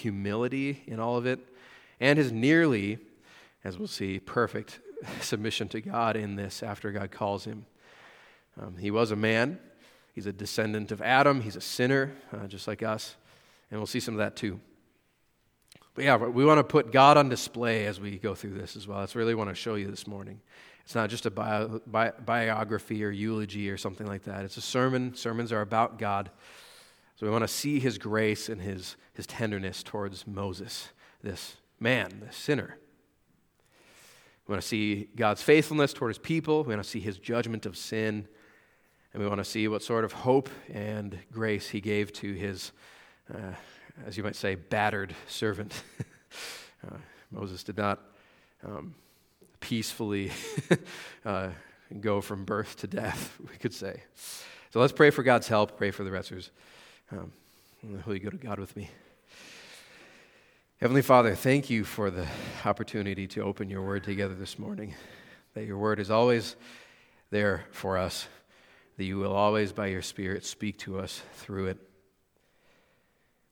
[0.00, 1.40] humility in all of it,
[2.00, 2.98] and his nearly,
[3.64, 4.80] as we'll see, perfect
[5.20, 7.66] submission to God in this after God calls him.
[8.60, 9.58] Um, he was a man,
[10.14, 13.16] he's a descendant of Adam, he's a sinner, uh, just like us,
[13.70, 14.60] and we'll see some of that too.
[15.94, 18.86] But yeah, we want to put God on display as we go through this as
[18.86, 19.00] well.
[19.00, 20.40] That's really what I want to show you this morning.
[20.84, 24.44] It's not just a bio, bi- biography or eulogy or something like that.
[24.44, 25.14] It's a sermon.
[25.14, 26.30] Sermons are about God.
[27.20, 30.88] So we want to see his grace and his, his tenderness towards Moses,
[31.22, 32.78] this man, this sinner.
[34.48, 36.64] We want to see God's faithfulness toward his people.
[36.64, 38.26] We want to see his judgment of sin.
[39.12, 42.72] And we want to see what sort of hope and grace he gave to his,
[43.30, 43.52] uh,
[44.06, 45.82] as you might say, battered servant.
[46.90, 46.96] uh,
[47.30, 48.00] Moses did not
[48.64, 48.94] um,
[49.60, 50.32] peacefully
[51.26, 51.50] uh,
[52.00, 54.04] go from birth to death, we could say.
[54.70, 56.48] So let's pray for God's help, pray for the Retzers.
[57.12, 57.32] Um,
[58.06, 58.88] will you go to God with me?
[60.80, 62.24] Heavenly Father, thank you for the
[62.64, 64.94] opportunity to open your word together this morning.
[65.54, 66.54] That your word is always
[67.30, 68.28] there for us,
[68.96, 71.78] that you will always, by your Spirit, speak to us through it.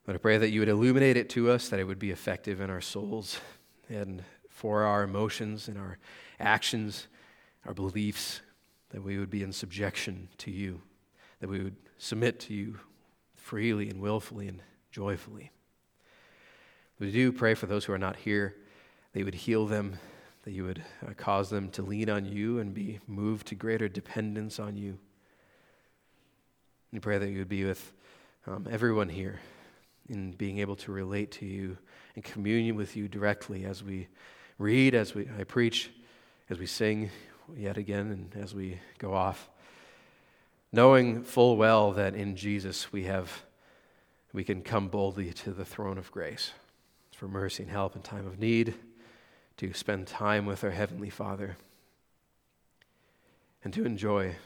[0.06, 2.60] But I pray that you would illuminate it to us, that it would be effective
[2.60, 3.41] in our souls
[3.88, 5.98] and for our emotions and our
[6.38, 7.08] actions,
[7.66, 8.41] our beliefs,
[8.91, 10.80] that we would be in subjection to you,
[11.41, 12.78] that we would submit to you
[13.48, 14.60] freely and willfully and
[14.91, 15.50] joyfully.
[16.98, 18.54] We do pray for those who are not here,
[19.12, 19.96] that you would heal them,
[20.44, 23.88] that you would uh, cause them to lean on you and be moved to greater
[23.88, 24.98] dependence on you.
[26.92, 27.91] We pray that you would be with
[28.46, 29.41] um, everyone here
[30.10, 31.78] in being able to relate to you
[32.16, 34.08] and communion with you directly as we
[34.58, 35.91] read, as we, I preach,
[36.50, 37.08] as we sing
[37.56, 39.48] yet again, and as we go off
[40.72, 43.44] knowing full well that in Jesus we have
[44.33, 46.52] we can come boldly to the throne of grace
[47.19, 48.75] for mercy and help in time of need,
[49.56, 51.56] to spend time with our heavenly Father,
[53.64, 54.36] and to enjoy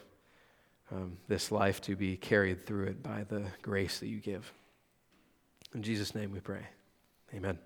[0.90, 4.50] um, this life to be carried through it by the grace that you give.
[5.74, 6.66] In Jesus' name we pray.
[7.34, 7.58] Amen.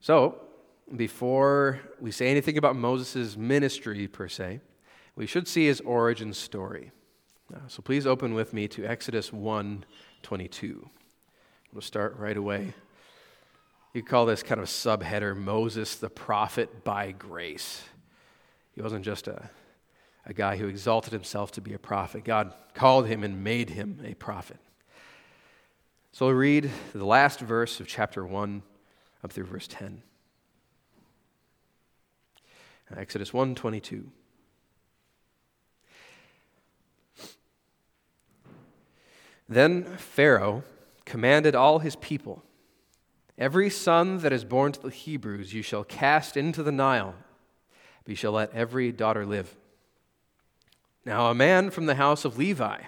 [0.00, 0.40] So,
[0.94, 4.60] before we say anything about Moses' ministry per se,
[5.20, 6.92] we should see his origin story.
[7.54, 9.84] Uh, so please open with me to Exodus 1
[10.22, 10.88] 22.
[11.74, 12.72] We'll start right away.
[13.92, 17.82] You call this kind of subheader Moses the prophet by grace.
[18.74, 19.50] He wasn't just a,
[20.24, 24.00] a guy who exalted himself to be a prophet, God called him and made him
[24.02, 24.58] a prophet.
[26.12, 28.62] So we'll read the last verse of chapter 1
[29.22, 30.02] up through verse 10.
[32.96, 34.06] Exodus 1:22
[39.50, 40.62] Then Pharaoh
[41.04, 42.44] commanded all his people
[43.36, 47.14] Every son that is born to the Hebrews you shall cast into the Nile,
[48.04, 49.56] but you shall let every daughter live.
[51.06, 52.82] Now, a man from the house of Levi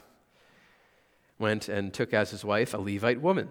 [1.38, 3.48] went and took as his wife a Levite woman.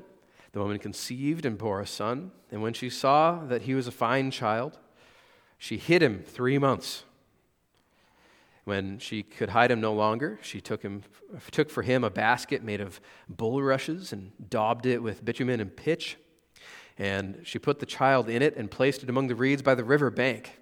[0.51, 3.91] The woman conceived and bore a son, and when she saw that he was a
[3.91, 4.77] fine child,
[5.57, 7.03] she hid him three months.
[8.63, 11.03] When she could hide him no longer, she took, him,
[11.49, 16.17] took for him a basket made of bulrushes and daubed it with bitumen and pitch.
[16.97, 19.83] And she put the child in it and placed it among the reeds by the
[19.83, 20.59] river bank.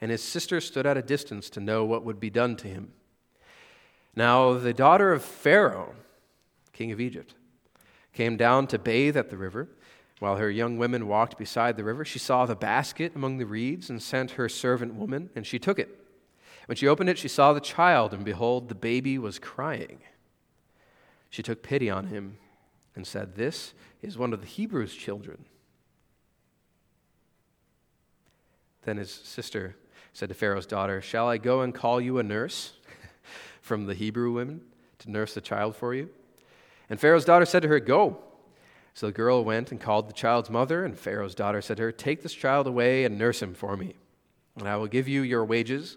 [0.00, 2.92] And his sister stood at a distance to know what would be done to him.
[4.14, 5.94] Now, the daughter of Pharaoh,
[6.72, 7.34] king of Egypt,
[8.12, 9.68] came down to bathe at the river.
[10.18, 13.88] While her young women walked beside the river, she saw the basket among the reeds
[13.88, 15.99] and sent her servant woman, and she took it.
[16.70, 20.02] When she opened it, she saw the child, and behold, the baby was crying.
[21.28, 22.36] She took pity on him
[22.94, 25.46] and said, This is one of the Hebrews' children.
[28.82, 29.74] Then his sister
[30.12, 32.74] said to Pharaoh's daughter, Shall I go and call you a nurse
[33.60, 34.60] from the Hebrew women
[35.00, 36.08] to nurse the child for you?
[36.88, 38.18] And Pharaoh's daughter said to her, Go.
[38.94, 41.90] So the girl went and called the child's mother, and Pharaoh's daughter said to her,
[41.90, 43.96] Take this child away and nurse him for me,
[44.56, 45.96] and I will give you your wages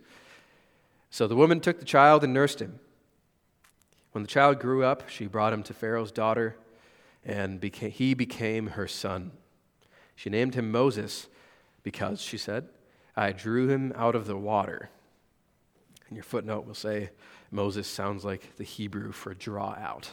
[1.13, 2.79] so the woman took the child and nursed him.
[4.13, 6.55] When the child grew up, she brought him to Pharaoh's daughter,
[7.23, 9.29] and became, he became her son.
[10.15, 11.27] She named him Moses
[11.83, 12.67] because, she said,
[13.15, 14.89] I drew him out of the water.
[16.07, 17.11] And your footnote will say
[17.51, 20.09] Moses sounds like the Hebrew for draw out.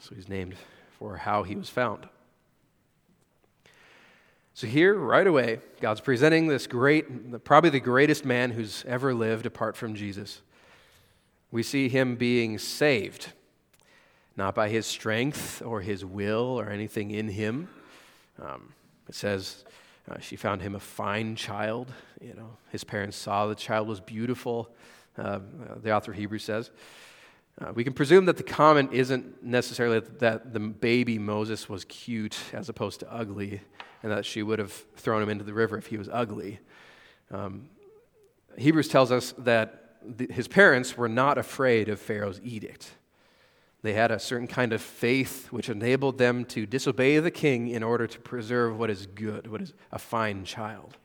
[0.00, 0.56] So he's named
[0.98, 2.08] for how he was found.
[4.54, 9.46] So, here, right away, God's presenting this great, probably the greatest man who's ever lived
[9.46, 10.42] apart from Jesus.
[11.50, 13.32] We see him being saved.
[14.36, 17.68] not by his strength or his will or anything in him.
[18.40, 18.72] Um,
[19.08, 19.64] it says
[20.10, 21.92] uh, she found him a fine child.
[22.20, 24.74] You know, his parents saw the child was beautiful.
[25.18, 25.40] Uh,
[25.82, 26.70] the author of Hebrews says.
[27.60, 32.38] Uh, we can presume that the comment isn't necessarily that the baby Moses was cute
[32.54, 33.60] as opposed to ugly,
[34.02, 36.58] and that she would have thrown him into the river if he was ugly.
[37.30, 37.68] Um,
[38.58, 42.92] Hebrews tells us that the, his parents were not afraid of Pharaoh's edict.
[43.82, 47.82] They had a certain kind of faith which enabled them to disobey the king in
[47.82, 50.96] order to preserve what is good, what is a fine child.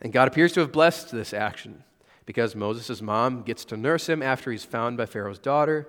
[0.00, 1.84] And God appears to have blessed this action
[2.26, 5.88] because Moses' mom gets to nurse him after he's found by Pharaoh's daughter.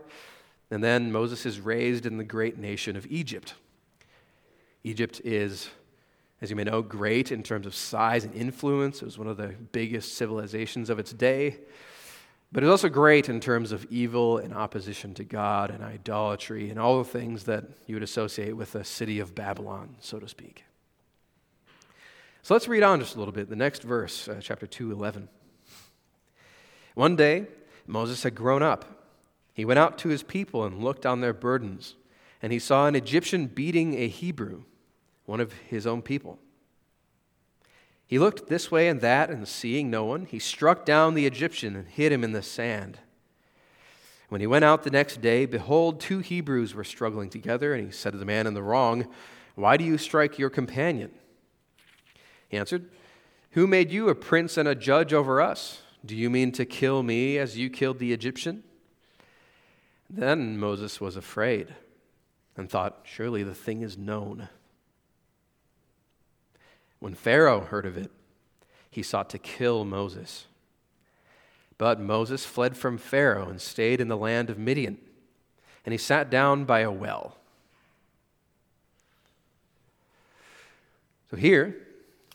[0.70, 3.54] And then Moses is raised in the great nation of Egypt.
[4.86, 5.68] Egypt is,
[6.42, 9.02] as you may know, great in terms of size and influence.
[9.02, 11.58] It was one of the biggest civilizations of its day.
[12.52, 16.70] But it was also great in terms of evil and opposition to God and idolatry
[16.70, 20.28] and all the things that you would associate with the city of Babylon, so to
[20.28, 20.64] speak.
[22.44, 23.50] So let's read on just a little bit.
[23.50, 25.30] The next verse, uh, chapter 2, 11.
[26.94, 27.48] One day,
[27.88, 29.10] Moses had grown up.
[29.52, 31.96] He went out to his people and looked on their burdens,
[32.40, 34.64] and he saw an Egyptian beating a Hebrew,
[35.26, 36.40] one of his own people.
[38.08, 41.76] He looked this way and that, and seeing no one, he struck down the Egyptian
[41.76, 43.00] and hid him in the sand.
[44.30, 47.92] When he went out the next day, behold, two Hebrews were struggling together, and he
[47.92, 49.08] said to the man in the wrong,
[49.56, 51.12] Why do you strike your companion?
[52.48, 52.90] He answered,
[53.52, 55.82] Who made you a prince and a judge over us?
[56.06, 58.64] Do you mean to kill me as you killed the Egyptian?
[60.10, 61.74] Then Moses was afraid
[62.56, 64.50] and thought, Surely the thing is known.
[67.06, 68.10] When Pharaoh heard of it,
[68.90, 70.48] he sought to kill Moses.
[71.78, 74.98] But Moses fled from Pharaoh and stayed in the land of Midian,
[75.86, 77.38] and he sat down by a well.
[81.30, 81.76] So here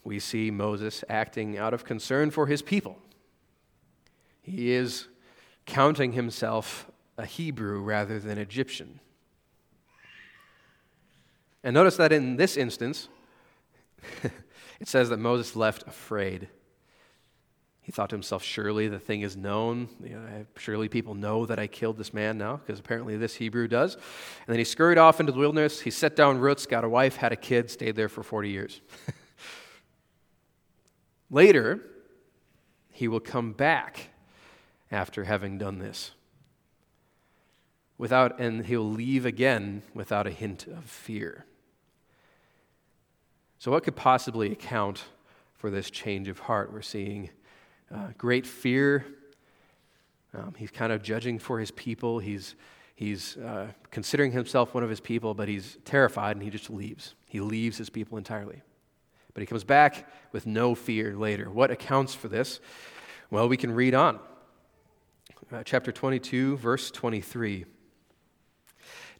[0.04, 2.96] we see Moses acting out of concern for his people.
[4.40, 5.08] He is
[5.66, 6.88] counting himself
[7.18, 9.00] a Hebrew rather than Egyptian.
[11.64, 13.08] And notice that in this instance,
[14.80, 16.48] It says that Moses left afraid.
[17.82, 19.88] He thought to himself, Surely the thing is known.
[20.56, 23.94] Surely people know that I killed this man now, because apparently this Hebrew does.
[23.94, 24.02] And
[24.46, 25.80] then he scurried off into the wilderness.
[25.80, 28.80] He set down roots, got a wife, had a kid, stayed there for 40 years.
[31.30, 31.80] Later,
[32.90, 34.08] he will come back
[34.90, 36.12] after having done this.
[37.98, 41.44] Without, and he'll leave again without a hint of fear.
[43.60, 45.04] So, what could possibly account
[45.52, 46.72] for this change of heart?
[46.72, 47.28] We're seeing
[47.94, 49.04] uh, great fear.
[50.32, 52.20] Um, he's kind of judging for his people.
[52.20, 52.54] He's,
[52.94, 57.14] he's uh, considering himself one of his people, but he's terrified and he just leaves.
[57.26, 58.62] He leaves his people entirely.
[59.34, 61.50] But he comes back with no fear later.
[61.50, 62.60] What accounts for this?
[63.30, 64.20] Well, we can read on.
[65.52, 67.66] Uh, chapter 22, verse 23.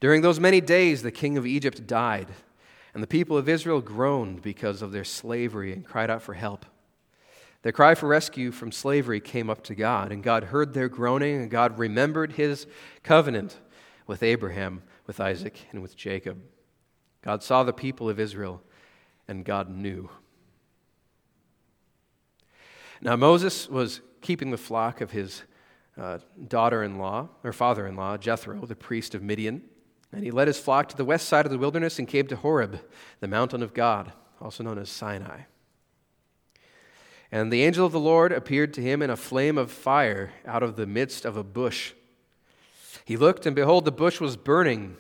[0.01, 2.29] During those many days, the king of Egypt died
[2.95, 6.67] and the people of Israel groaned because of their slavery and cried out for help.
[7.63, 11.43] Their cry for rescue from slavery came up to God, and God heard their groaning,
[11.43, 12.67] and God remembered his
[13.03, 13.59] covenant
[14.07, 16.41] with Abraham, with Isaac, and with Jacob.
[17.23, 18.63] God saw the people of Israel,
[19.29, 20.09] and God knew.
[23.03, 25.43] Now, Moses was keeping the flock of his
[25.99, 26.19] uh,
[26.49, 29.63] daughter in law, or father in law, Jethro, the priest of Midian.
[30.13, 32.37] And he led his flock to the west side of the wilderness and came to
[32.37, 32.81] Horeb,
[33.21, 35.43] the mountain of God, also known as Sinai.
[37.33, 40.65] And the angel of the Lord appeared to him in a flame of fire out
[40.65, 41.93] of the midst of a bush.
[43.05, 44.97] He looked, and behold, the bush was burning,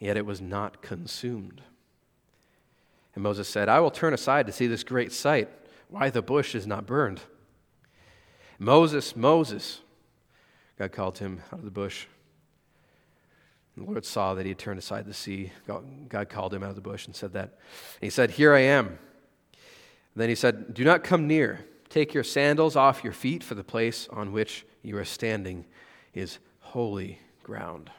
[0.00, 1.62] yet it was not consumed.
[3.14, 5.48] And Moses said, I will turn aside to see this great sight,
[5.88, 7.20] why the bush is not burned.
[8.58, 9.80] Moses, Moses,
[10.78, 12.06] God called him out of the bush.
[13.76, 15.52] The Lord saw that he had turned aside the sea.
[16.08, 17.44] God called him out of the bush and said that.
[17.44, 18.86] And he said, Here I am.
[18.86, 18.96] And
[20.16, 21.64] then he said, Do not come near.
[21.88, 25.66] Take your sandals off your feet, for the place on which you are standing
[26.14, 27.90] is holy ground.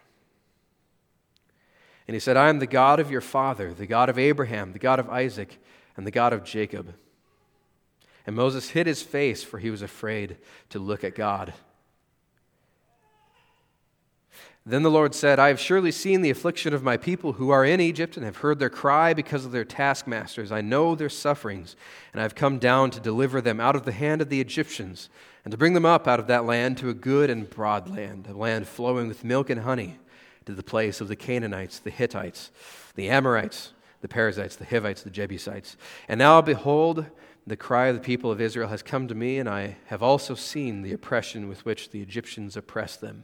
[2.07, 4.79] And he said, I am the God of your father, the God of Abraham, the
[4.79, 5.61] God of Isaac,
[5.95, 6.93] and the God of Jacob.
[8.25, 10.37] And Moses hid his face, for he was afraid
[10.69, 11.53] to look at God.
[14.63, 17.65] Then the Lord said, I have surely seen the affliction of my people who are
[17.65, 20.51] in Egypt and have heard their cry because of their taskmasters.
[20.51, 21.75] I know their sufferings,
[22.13, 25.09] and I have come down to deliver them out of the hand of the Egyptians
[25.43, 28.27] and to bring them up out of that land to a good and broad land,
[28.29, 29.97] a land flowing with milk and honey,
[30.45, 32.51] to the place of the Canaanites, the Hittites,
[32.93, 35.75] the Amorites, the Perizzites, the Hivites, the Jebusites.
[36.07, 37.07] And now, behold,
[37.47, 40.35] the cry of the people of Israel has come to me, and I have also
[40.35, 43.23] seen the oppression with which the Egyptians oppress them.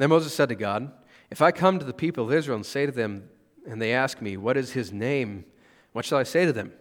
[0.00, 0.90] Then Moses said to God,
[1.30, 3.28] If I come to the people of Israel and say to them,
[3.68, 5.44] and they ask me, What is his name?
[5.92, 6.72] What shall I say to them?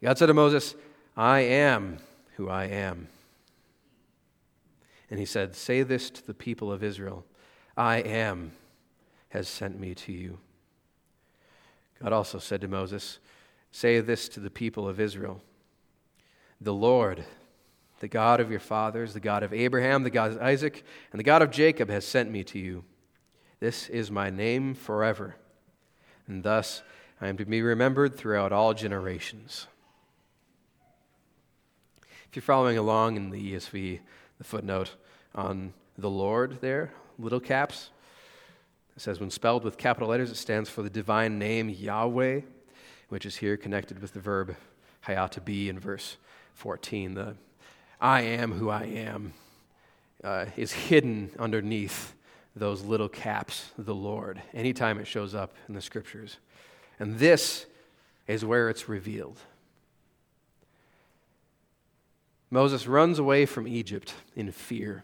[0.00, 0.76] God said to Moses,
[1.16, 1.98] I am
[2.36, 3.08] who I am.
[5.10, 7.24] And he said, Say this to the people of Israel
[7.76, 8.52] I am
[9.30, 10.38] has sent me to you.
[12.00, 13.18] God also said to Moses,
[13.72, 15.40] Say this to the people of Israel
[16.60, 17.24] The Lord,
[18.00, 21.24] the God of your fathers, the God of Abraham, the God of Isaac, and the
[21.24, 22.84] God of Jacob has sent me to you.
[23.60, 25.36] This is my name forever,
[26.26, 26.82] and thus
[27.20, 29.66] I am to be remembered throughout all generations.
[32.28, 34.00] If you're following along in the ESV,
[34.38, 34.96] the footnote
[35.34, 37.90] on the Lord there, little caps,
[38.96, 42.40] it says when spelled with capital letters, it stands for the divine name Yahweh,
[43.08, 44.56] which is here connected with the verb
[45.06, 46.16] hayah to be in verse
[46.54, 47.14] 14.
[47.14, 47.36] The
[48.04, 49.32] I am who I am
[50.22, 52.12] uh, is hidden underneath
[52.54, 56.36] those little caps, the Lord, anytime it shows up in the scriptures.
[56.98, 57.64] And this
[58.26, 59.38] is where it's revealed.
[62.50, 65.02] Moses runs away from Egypt in fear,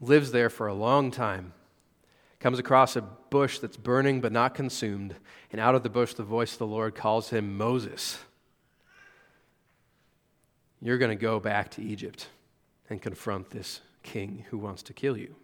[0.00, 1.52] lives there for a long time,
[2.40, 5.14] comes across a bush that's burning but not consumed,
[5.52, 8.18] and out of the bush the voice of the Lord calls him Moses.
[10.82, 12.28] You're going to go back to Egypt
[12.88, 15.34] and confront this king who wants to kill you.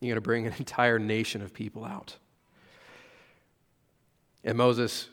[0.00, 2.16] You're going to bring an entire nation of people out.
[4.42, 5.08] And Moses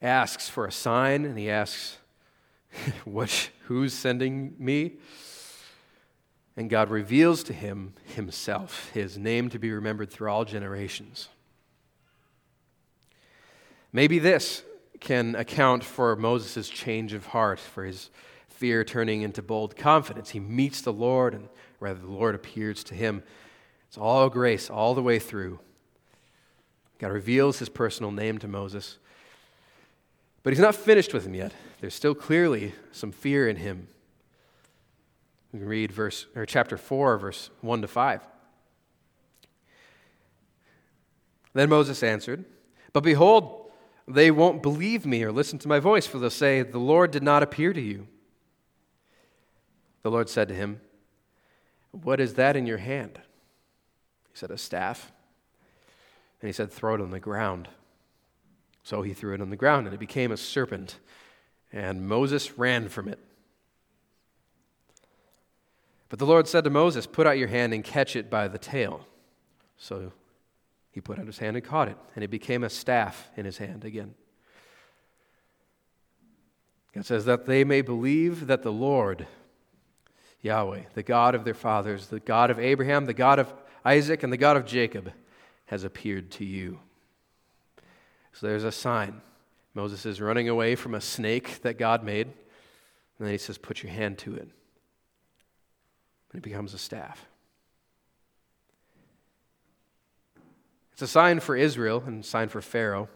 [0.00, 1.98] asks for a sign, and he asks,
[3.66, 4.92] Who's sending me?
[6.56, 11.28] And God reveals to him himself, his name to be remembered through all generations.
[13.92, 14.62] Maybe this
[15.00, 18.10] can account for Moses' change of heart, for his
[18.48, 20.30] fear turning into bold confidence.
[20.30, 21.48] He meets the Lord, and
[21.80, 23.22] rather, the Lord appears to him.
[23.88, 25.58] It's all grace all the way through.
[26.98, 28.98] God reveals his personal name to Moses.
[30.42, 31.52] But he's not finished with him yet.
[31.80, 33.88] There's still clearly some fear in him.
[35.52, 38.20] We can read verse, or chapter 4, verse 1 to 5.
[41.54, 42.44] Then Moses answered,
[42.92, 43.63] But behold,
[44.06, 47.22] they won't believe me or listen to my voice, for they'll say, The Lord did
[47.22, 48.06] not appear to you.
[50.02, 50.80] The Lord said to him,
[51.90, 53.18] What is that in your hand?
[54.30, 55.10] He said, A staff.
[56.40, 57.68] And he said, Throw it on the ground.
[58.82, 60.98] So he threw it on the ground, and it became a serpent.
[61.72, 63.18] And Moses ran from it.
[66.10, 68.58] But the Lord said to Moses, Put out your hand and catch it by the
[68.58, 69.06] tail.
[69.78, 70.12] So
[70.94, 73.58] he put out his hand and caught it, and it became a staff in his
[73.58, 74.14] hand again.
[76.94, 79.26] God says that they may believe that the Lord,
[80.40, 83.52] Yahweh, the God of their fathers, the God of Abraham, the God of
[83.84, 85.12] Isaac, and the God of Jacob,
[85.66, 86.78] has appeared to you.
[88.32, 89.20] So there's a sign.
[89.74, 92.28] Moses is running away from a snake that God made.
[92.28, 94.48] And then he says, Put your hand to it.
[96.30, 97.26] And it becomes a staff.
[100.94, 103.08] It's a sign for Israel and a sign for Pharaoh,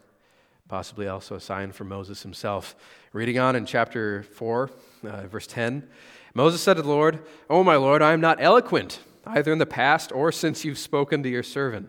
[0.67, 2.75] possibly also a sign for Moses himself.
[3.13, 4.71] Reading on in chapter 4,
[5.05, 5.89] uh, verse 10
[6.35, 9.65] Moses said to the Lord, Oh, my Lord, I am not eloquent, either in the
[9.65, 11.89] past or since you've spoken to your servant,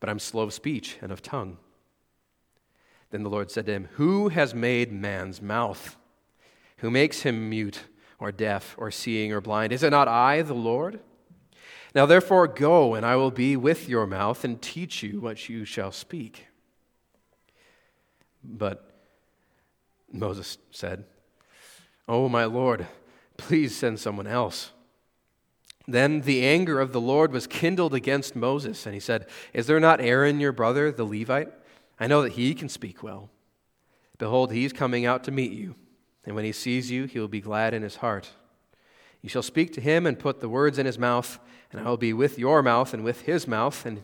[0.00, 1.56] but I'm slow of speech and of tongue.
[3.10, 5.96] Then the Lord said to him, Who has made man's mouth?
[6.78, 7.84] Who makes him mute
[8.18, 9.72] or deaf or seeing or blind?
[9.72, 11.00] Is it not I, the Lord?
[11.96, 15.64] Now therefore go, and I will be with your mouth and teach you what you
[15.64, 16.46] shall speak.
[18.44, 18.90] But
[20.12, 21.04] Moses said,
[22.06, 22.86] Oh, my Lord,
[23.38, 24.72] please send someone else.
[25.88, 29.80] Then the anger of the Lord was kindled against Moses, and he said, Is there
[29.80, 31.48] not Aaron your brother, the Levite?
[31.98, 33.30] I know that he can speak well.
[34.18, 35.74] Behold, he is coming out to meet you,
[36.26, 38.32] and when he sees you, he will be glad in his heart.
[39.22, 41.38] You shall speak to him and put the words in his mouth,
[41.72, 44.02] and I will be with your mouth and with his mouth, and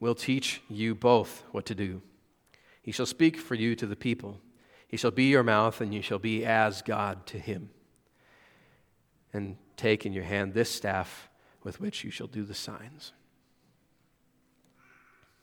[0.00, 2.02] will teach you both what to do.
[2.82, 4.40] He shall speak for you to the people.
[4.88, 7.70] He shall be your mouth, and you shall be as God to him.
[9.32, 11.28] And take in your hand this staff
[11.62, 13.12] with which you shall do the signs.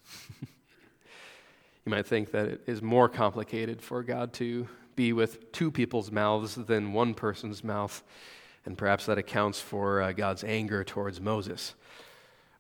[0.42, 0.48] you
[1.86, 6.56] might think that it is more complicated for God to be with two people's mouths
[6.56, 8.04] than one person's mouth
[8.70, 11.74] and perhaps that accounts for uh, God's anger towards Moses.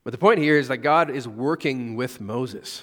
[0.04, 2.82] But the point here is that God is working with Moses.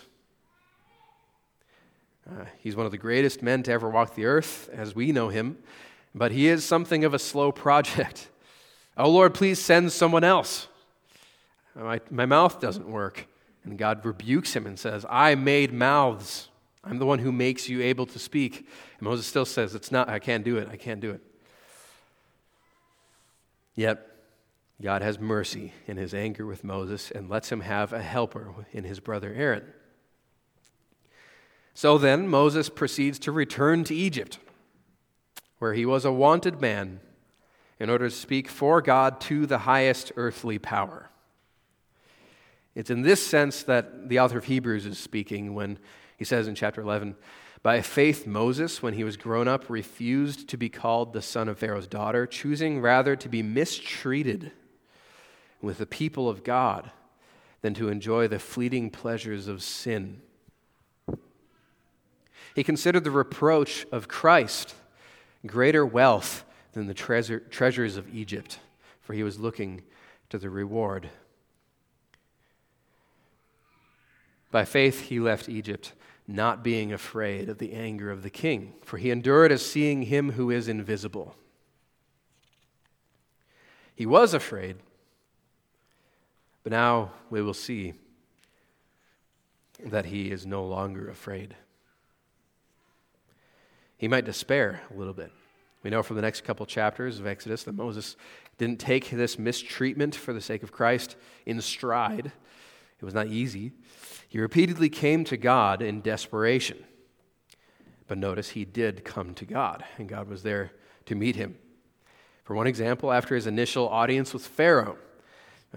[2.30, 5.28] Uh, he's one of the greatest men to ever walk the earth, as we know
[5.28, 5.58] him,
[6.14, 8.30] but he is something of a slow project.
[8.98, 10.68] Oh Lord, please send someone else.
[11.74, 13.26] My, my mouth doesn't work.
[13.62, 16.48] And God rebukes him and says, I made mouths.
[16.82, 18.66] I'm the one who makes you able to speak.
[18.98, 20.68] And Moses still says, It's not, I can't do it.
[20.72, 21.20] I can't do it.
[23.76, 24.06] Yet,
[24.82, 28.84] God has mercy in his anger with Moses and lets him have a helper in
[28.84, 29.64] his brother Aaron.
[31.74, 34.38] So then, Moses proceeds to return to Egypt,
[35.58, 37.00] where he was a wanted man,
[37.78, 41.10] in order to speak for God to the highest earthly power.
[42.74, 45.78] It's in this sense that the author of Hebrews is speaking when
[46.16, 47.14] he says in chapter 11,
[47.66, 51.58] by faith, Moses, when he was grown up, refused to be called the son of
[51.58, 54.52] Pharaoh's daughter, choosing rather to be mistreated
[55.60, 56.92] with the people of God
[57.62, 60.22] than to enjoy the fleeting pleasures of sin.
[62.54, 64.76] He considered the reproach of Christ
[65.44, 68.60] greater wealth than the treasure, treasures of Egypt,
[69.00, 69.82] for he was looking
[70.30, 71.10] to the reward.
[74.52, 75.94] By faith, he left Egypt
[76.26, 80.32] not being afraid of the anger of the king, for he endured as seeing him
[80.32, 81.36] who is invisible.
[83.94, 84.76] He was afraid,
[86.62, 87.94] but now we will see
[89.84, 91.54] that he is no longer afraid.
[93.96, 95.32] He might despair a little bit.
[95.82, 98.16] We know from the next couple chapters of Exodus that Moses
[98.58, 102.32] didn't take this mistreatment for the sake of Christ in stride.
[103.00, 103.72] It was not easy.
[104.28, 106.78] He repeatedly came to God in desperation.
[108.06, 110.72] But notice he did come to God, and God was there
[111.06, 111.56] to meet him.
[112.44, 114.96] For one example, after his initial audience with Pharaoh,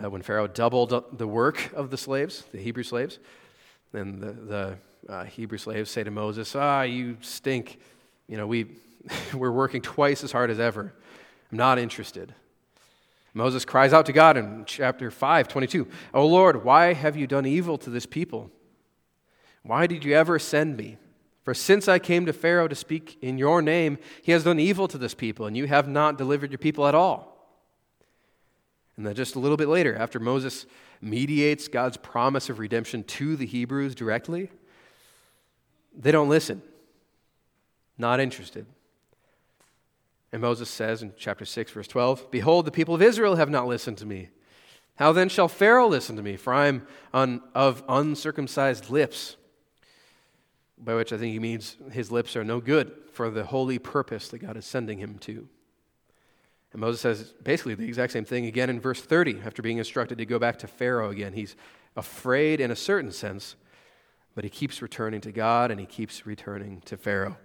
[0.02, 3.20] uh, when Pharaoh doubled the work of the slaves, the Hebrew slaves,
[3.92, 7.80] then the, the uh, Hebrew slaves say to Moses, Ah, you stink.
[8.28, 8.76] You know, we,
[9.34, 10.94] we're working twice as hard as ever.
[11.52, 12.36] I'm not interested.
[13.34, 17.46] Moses cries out to God in chapter 5, 22, O Lord, why have you done
[17.46, 18.52] evil to this people?
[19.64, 20.98] Why did you ever send me?
[21.44, 24.88] For since I came to Pharaoh to speak in your name, he has done evil
[24.88, 27.30] to this people, and you have not delivered your people at all.
[28.98, 30.66] And then just a little bit later, after Moses
[31.02, 34.50] mediates God's promise of redemption to the Hebrews directly,
[35.98, 36.62] they don't listen.
[37.98, 38.66] Not interested.
[40.32, 43.68] And Moses says in chapter 6, verse 12 Behold, the people of Israel have not
[43.68, 44.30] listened to me.
[44.96, 46.36] How then shall Pharaoh listen to me?
[46.36, 49.38] For I am un, of uncircumcised lips.
[50.78, 54.30] By which I think he means his lips are no good for the holy purpose
[54.30, 55.48] that God is sending him to.
[56.72, 60.18] And Moses says basically the exact same thing again in verse 30 after being instructed
[60.20, 61.34] to go back to Pharaoh again.
[61.34, 61.56] He's
[61.96, 63.56] afraid in a certain sense,
[64.36, 67.38] but he keeps returning to God and he keeps returning to Pharaoh.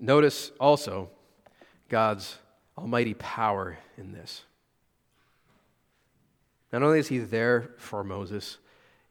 [0.00, 1.10] Notice also
[1.90, 2.38] God's
[2.76, 4.44] almighty power in this.
[6.72, 8.58] Not only is he there for Moses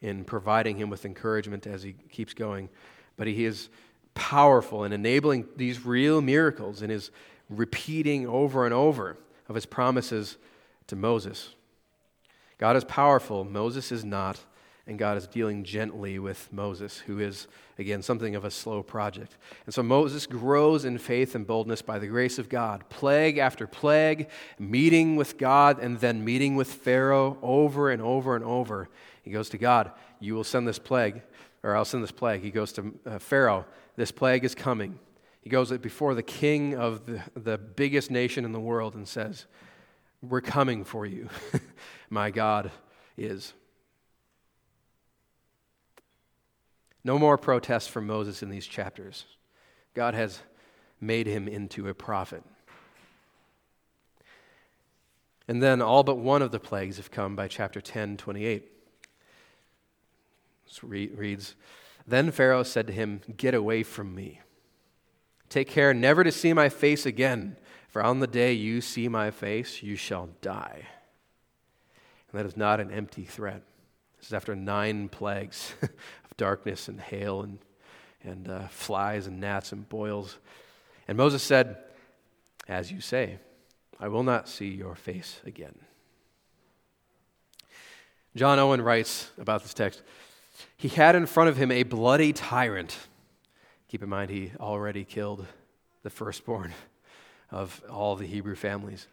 [0.01, 2.69] in providing him with encouragement as he keeps going,
[3.17, 3.69] but he is
[4.15, 7.11] powerful in enabling these real miracles and is
[7.49, 10.37] repeating over and over of his promises
[10.87, 11.53] to Moses.
[12.57, 14.39] God is powerful, Moses is not
[14.89, 17.47] and God is dealing gently with Moses, who is,
[17.77, 19.37] again, something of a slow project.
[19.67, 23.67] And so Moses grows in faith and boldness by the grace of God, plague after
[23.67, 28.89] plague, meeting with God, and then meeting with Pharaoh over and over and over.
[29.21, 31.21] He goes to God, You will send this plague,
[31.61, 32.41] or I'll send this plague.
[32.41, 34.97] He goes to uh, Pharaoh, This plague is coming.
[35.41, 39.45] He goes before the king of the, the biggest nation in the world and says,
[40.23, 41.29] We're coming for you.
[42.09, 42.71] My God
[43.15, 43.53] is.
[47.09, 49.25] No more protests from Moses in these chapters.
[49.95, 50.41] God has
[51.01, 52.43] made him into a prophet.
[55.47, 58.63] And then all but one of the plagues have come by chapter 10, 28.
[60.67, 61.55] This reads
[62.05, 64.41] Then Pharaoh said to him, Get away from me.
[65.49, 69.31] Take care never to see my face again, for on the day you see my
[69.31, 70.85] face, you shall die.
[72.31, 73.63] And that is not an empty threat.
[74.19, 77.59] This is after nine plagues of darkness and hail and,
[78.23, 80.37] and uh, flies and gnats and boils.
[81.07, 81.77] And Moses said,
[82.67, 83.39] As you say,
[83.99, 85.75] I will not see your face again.
[88.35, 90.01] John Owen writes about this text
[90.77, 92.97] He had in front of him a bloody tyrant
[93.89, 95.47] Keep in mind, he already killed
[96.03, 96.73] the firstborn
[97.51, 99.07] of all the Hebrew families.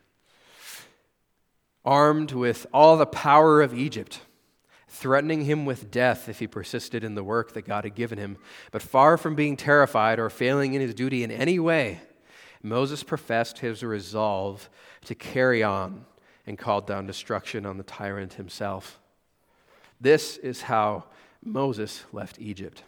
[1.82, 4.20] Armed with all the power of Egypt,
[4.88, 8.36] threatening him with death if he persisted in the work that God had given him.
[8.70, 12.00] But far from being terrified or failing in his duty in any way,
[12.62, 14.68] Moses professed his resolve
[15.04, 16.04] to carry on
[16.46, 18.98] and called down destruction on the tyrant himself.
[20.00, 21.04] This is how
[21.42, 22.82] Moses left Egypt.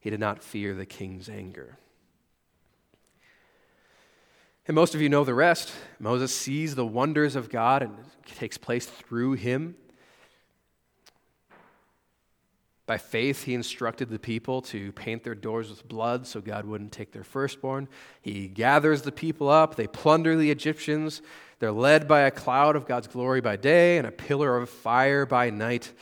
[0.00, 1.78] He did not fear the king's anger.
[4.66, 5.72] And most of you know the rest.
[5.98, 9.76] Moses sees the wonders of God and it takes place through him.
[12.86, 16.92] By faith, he instructed the people to paint their doors with blood so God wouldn't
[16.92, 17.88] take their firstborn.
[18.20, 19.76] He gathers the people up.
[19.76, 21.22] They plunder the Egyptians.
[21.60, 25.24] They're led by a cloud of God's glory by day and a pillar of fire
[25.24, 25.92] by night.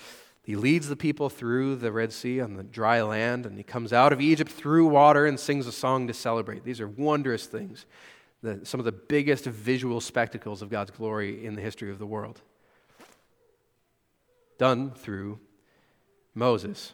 [0.43, 3.93] He leads the people through the Red Sea on the dry land, and he comes
[3.93, 6.65] out of Egypt through water and sings a song to celebrate.
[6.65, 7.87] These are wondrous things,
[8.43, 12.07] the, some of the biggest visual spectacles of God's glory in the history of the
[12.07, 12.41] world.
[14.59, 15.39] Done through
[16.35, 16.93] Moses.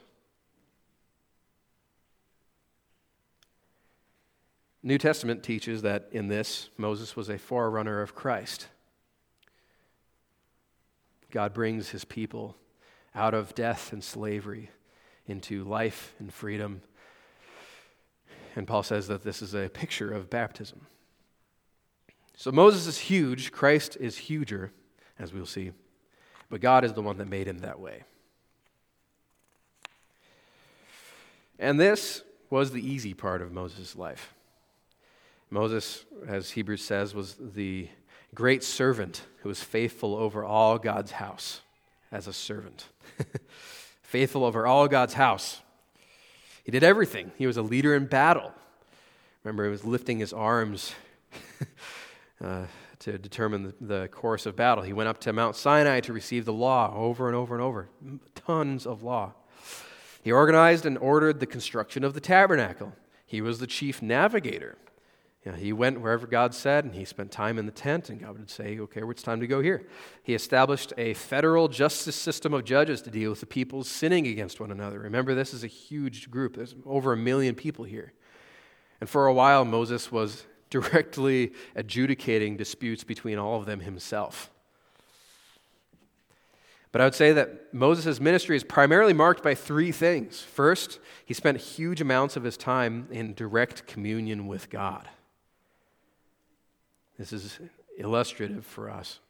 [4.82, 8.68] New Testament teaches that in this, Moses was a forerunner of Christ.
[11.30, 12.56] God brings his people
[13.14, 14.70] out of death and slavery
[15.26, 16.80] into life and freedom.
[18.56, 20.86] And Paul says that this is a picture of baptism.
[22.36, 24.72] So Moses is huge, Christ is huger,
[25.18, 25.72] as we'll see,
[26.48, 28.04] but God is the one that made him that way.
[31.58, 34.34] And this was the easy part of Moses' life.
[35.50, 37.88] Moses, as Hebrews says, was the
[38.34, 41.62] great servant who was faithful over all God's house
[42.12, 42.88] as a servant,
[44.02, 45.60] faithful over all God's house.
[46.64, 47.32] He did everything.
[47.36, 48.52] He was a leader in battle.
[49.42, 50.92] Remember, he was lifting his arms
[52.44, 52.64] uh,
[52.98, 54.84] to determine the, the course of battle.
[54.84, 57.88] He went up to Mount Sinai to receive the law over and over and over.
[58.34, 59.32] Tons of law.
[60.22, 62.94] He organized and ordered the construction of the tabernacle.
[63.24, 64.76] He was the chief navigator.
[65.44, 68.20] You know, he went wherever God said, and he spent time in the tent, and
[68.20, 69.86] God would say, Okay, well, it's time to go here.
[70.22, 74.60] He established a federal justice system of judges to deal with the people sinning against
[74.60, 74.98] one another.
[74.98, 78.12] Remember, this is a huge group, there's over a million people here.
[79.00, 84.50] And for a while, Moses was directly adjudicating disputes between all of them himself.
[86.90, 90.40] But I would say that Moses' ministry is primarily marked by three things.
[90.40, 95.08] First, he spent huge amounts of his time in direct communion with God.
[97.18, 97.58] This is
[97.98, 99.20] illustrative for us.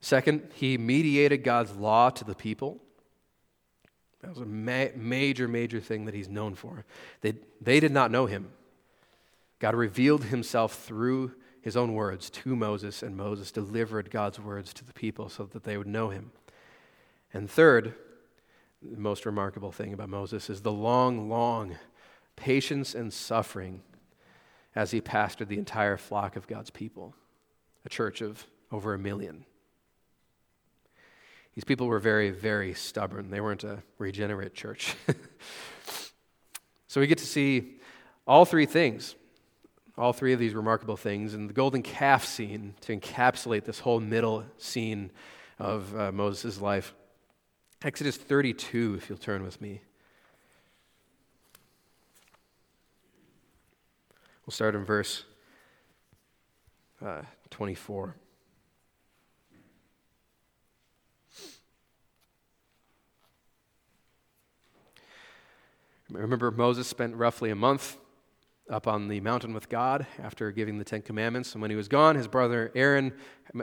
[0.00, 2.80] Second, he mediated God's law to the people.
[4.22, 6.84] That was a ma- major, major thing that he's known for.
[7.20, 8.50] They, they did not know him.
[9.58, 11.32] God revealed himself through
[11.66, 15.64] his own words to Moses, and Moses delivered God's words to the people so that
[15.64, 16.30] they would know him.
[17.34, 17.92] And third,
[18.80, 21.76] the most remarkable thing about Moses is the long, long
[22.36, 23.82] patience and suffering
[24.76, 27.16] as he pastored the entire flock of God's people,
[27.84, 29.44] a church of over a million.
[31.56, 33.28] These people were very, very stubborn.
[33.30, 34.94] They weren't a regenerate church.
[36.86, 37.80] so we get to see
[38.24, 39.16] all three things,
[39.98, 44.00] all three of these remarkable things, and the golden calf scene to encapsulate this whole
[44.00, 45.10] middle scene
[45.58, 46.94] of uh, Moses' life.
[47.82, 49.80] Exodus 32, if you'll turn with me.
[54.44, 55.24] We'll start in verse
[57.04, 58.14] uh, 24.
[66.10, 67.96] Remember, Moses spent roughly a month
[68.70, 71.52] up on the mountain with God after giving the Ten Commandments.
[71.52, 73.12] And when he was gone, his brother Aaron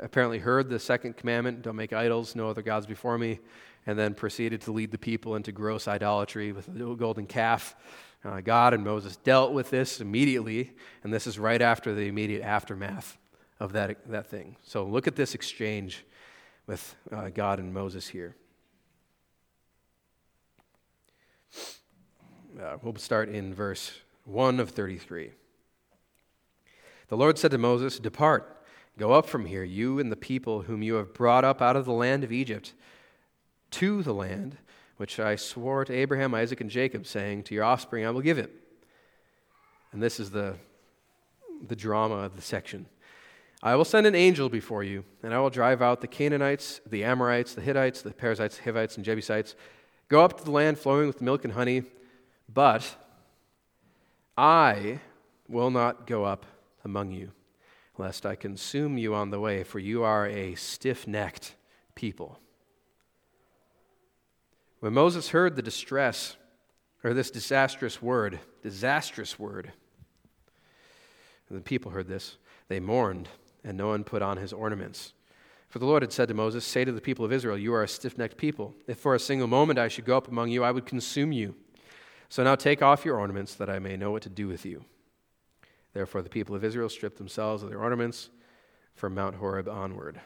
[0.02, 3.40] apparently heard the second commandment don't make idols, no other gods before me,
[3.86, 7.76] and then proceeded to lead the people into gross idolatry with a golden calf.
[8.24, 10.72] Uh, God and Moses dealt with this immediately,
[11.04, 13.18] and this is right after the immediate aftermath
[13.60, 14.56] of that, that thing.
[14.64, 16.06] So look at this exchange
[16.66, 18.36] with uh, God and Moses here.
[22.58, 25.32] Uh, we'll start in verse 1 of 33.
[27.10, 28.66] The Lord said to Moses, Depart,
[28.98, 31.86] go up from here, you and the people whom you have brought up out of
[31.86, 32.74] the land of Egypt,
[33.72, 34.58] to the land
[34.98, 38.38] which I swore to Abraham, Isaac, and Jacob, saying, To your offspring I will give
[38.38, 38.52] it.
[39.92, 40.56] And this is the,
[41.68, 42.86] the drama of the section.
[43.62, 47.04] I will send an angel before you, and I will drive out the Canaanites, the
[47.04, 49.56] Amorites, the Hittites, the Perizzites, Hivites, and Jebusites.
[50.10, 51.84] Go up to the land flowing with milk and honey,
[52.52, 52.96] but
[54.38, 55.00] I
[55.48, 56.46] will not go up
[56.84, 57.32] among you,
[57.98, 61.56] lest I consume you on the way, for you are a stiff necked
[61.96, 62.40] people.
[64.80, 66.36] When Moses heard the distress,
[67.04, 69.72] or this disastrous word, disastrous word,
[71.50, 73.30] and the people heard this, they mourned,
[73.64, 75.14] and no one put on his ornaments.
[75.70, 77.84] For the Lord had said to Moses, Say to the people of Israel, You are
[77.84, 78.76] a stiff necked people.
[78.88, 81.56] If for a single moment I should go up among you, I would consume you.
[82.34, 84.86] So now take off your ornaments, that I may know what to do with you.
[85.94, 88.32] Therefore, the people of Israel stripped themselves of their ornaments
[88.96, 90.20] from Mount Horeb onward.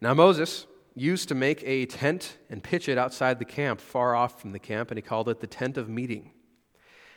[0.00, 4.40] Now, Moses used to make a tent and pitch it outside the camp, far off
[4.40, 6.32] from the camp, and he called it the tent of meeting.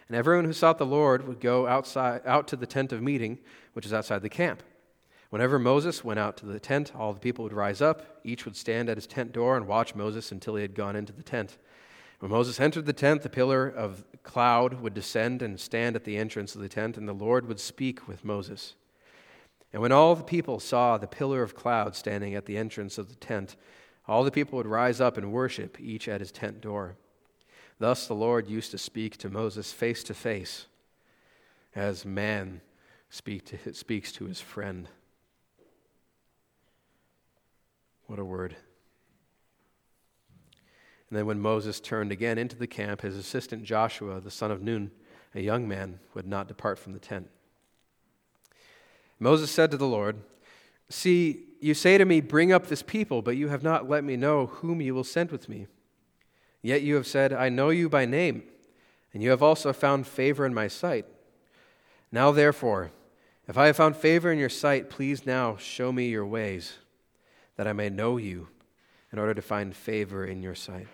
[0.07, 3.39] And everyone who sought the Lord would go outside, out to the tent of meeting,
[3.73, 4.61] which is outside the camp.
[5.31, 8.19] Whenever Moses went out to the tent, all the people would rise up.
[8.23, 11.11] Each would stand at his tent door and watch Moses until he had gone into
[11.11, 11.57] the tent.
[12.19, 16.17] When Moses entered the tent, the pillar of cloud would descend and stand at the
[16.17, 18.75] entrance of the tent, and the Lord would speak with Moses.
[19.71, 23.09] And when all the people saw the pillar of cloud standing at the entrance of
[23.09, 23.55] the tent,
[24.07, 26.97] all the people would rise up and worship, each at his tent door.
[27.77, 30.65] Thus the Lord used to speak to Moses face to face,
[31.73, 32.59] as man
[33.09, 34.89] speak to, speaks to his friend.
[38.07, 38.57] What a word.
[41.09, 44.61] And then when Moses turned again into the camp, his assistant Joshua, the son of
[44.61, 44.91] Nun,
[45.33, 47.29] a young man, would not depart from the tent.
[49.19, 50.17] Moses said to the Lord,
[50.87, 54.17] See, you say to me, Bring up this people, but you have not let me
[54.17, 55.67] know whom you will send with me.
[56.61, 58.43] Yet you have said, I know you by name,
[59.13, 61.05] and you have also found favor in my sight.
[62.11, 62.91] Now, therefore,
[63.47, 66.77] if I have found favor in your sight, please now show me your ways,
[67.55, 68.49] that I may know you
[69.11, 70.87] in order to find favor in your sight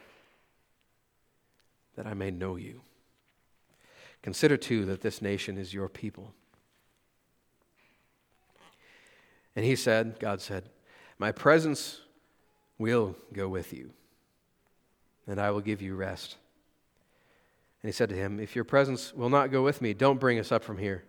[1.95, 2.81] that I may know you.
[4.21, 6.33] Consider, too, that this nation is your people.
[9.55, 10.69] And he said, God said,
[11.17, 12.01] My presence
[12.77, 13.91] will go with you,
[15.27, 16.35] and I will give you rest.
[17.81, 20.39] And he said to him, If your presence will not go with me, don't bring
[20.39, 21.03] us up from here.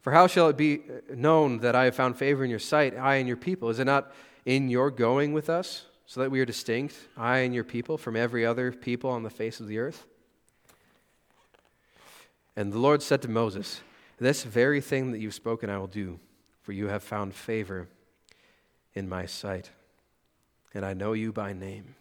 [0.00, 0.82] For how shall it be
[1.12, 3.68] known that I have found favor in your sight, I and your people?
[3.70, 4.12] Is it not
[4.44, 5.86] in your going with us?
[6.08, 9.30] So that we are distinct, I and your people, from every other people on the
[9.30, 10.06] face of the earth?
[12.56, 13.82] And the Lord said to Moses,
[14.18, 16.18] This very thing that you've spoken I will do,
[16.62, 17.88] for you have found favor
[18.94, 19.70] in my sight,
[20.72, 21.94] and I know you by name.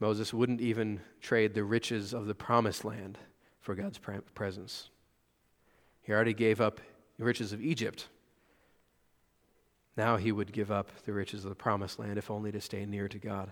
[0.00, 3.18] Moses wouldn't even trade the riches of the promised land
[3.60, 4.00] for God's
[4.34, 4.90] presence.
[6.02, 6.80] He already gave up
[7.18, 8.08] the riches of Egypt
[9.98, 12.86] now he would give up the riches of the promised land, if only to stay
[12.86, 13.50] near to God.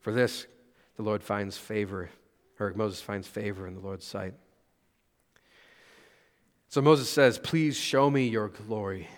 [0.00, 0.46] For this,
[0.96, 2.10] the Lord finds favor,
[2.60, 4.34] or Moses finds favor in the Lord's sight.
[6.68, 9.08] So Moses says, Please show me your glory.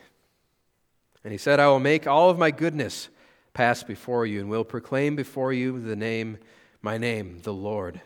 [1.24, 3.08] And he said, I will make all of my goodness
[3.52, 6.38] pass before you, and will proclaim before you the name,
[6.80, 8.00] my name, the Lord.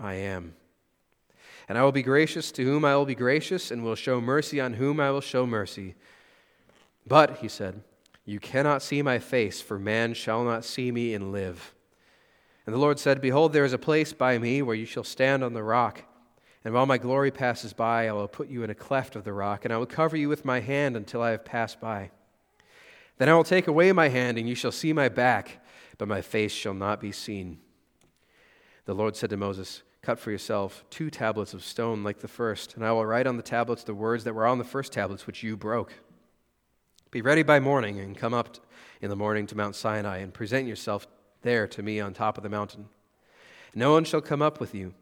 [0.00, 0.54] I am.
[1.68, 4.60] And I will be gracious to whom I will be gracious, and will show mercy
[4.60, 5.94] on whom I will show mercy.
[7.06, 7.82] But, he said,
[8.24, 11.74] you cannot see my face, for man shall not see me and live.
[12.66, 15.44] And the Lord said, Behold, there is a place by me where you shall stand
[15.44, 16.04] on the rock.
[16.64, 19.34] And while my glory passes by, I will put you in a cleft of the
[19.34, 22.10] rock, and I will cover you with my hand until I have passed by.
[23.18, 25.62] Then I will take away my hand, and you shall see my back,
[25.98, 27.58] but my face shall not be seen.
[28.86, 32.76] The Lord said to Moses, Cut for yourself two tablets of stone like the first,
[32.76, 35.26] and I will write on the tablets the words that were on the first tablets
[35.26, 35.92] which you broke.
[37.14, 38.56] Be ready by morning and come up
[39.00, 41.06] in the morning to Mount Sinai and present yourself
[41.42, 42.88] there to me on top of the mountain.
[43.72, 44.94] No one shall come up with you,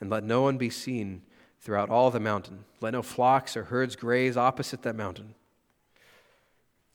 [0.00, 1.22] and let no one be seen
[1.60, 2.64] throughout all the mountain.
[2.80, 5.36] Let no flocks or herds graze opposite that mountain.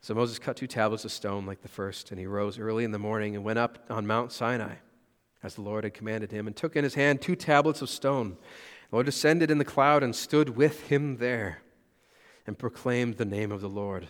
[0.02, 2.91] So Moses cut two tablets of stone like the first, and he rose early in
[2.91, 4.76] the morning and went up on Mount Sinai,
[5.41, 8.32] as the Lord had commanded him, and took in his hand two tablets of stone.
[8.89, 11.62] The Lord descended in the cloud and stood with him there,
[12.45, 14.10] and proclaimed the name of the Lord.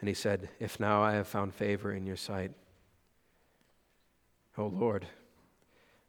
[0.00, 2.52] And he said, If now I have found favor in your sight,
[4.58, 5.06] O Lord,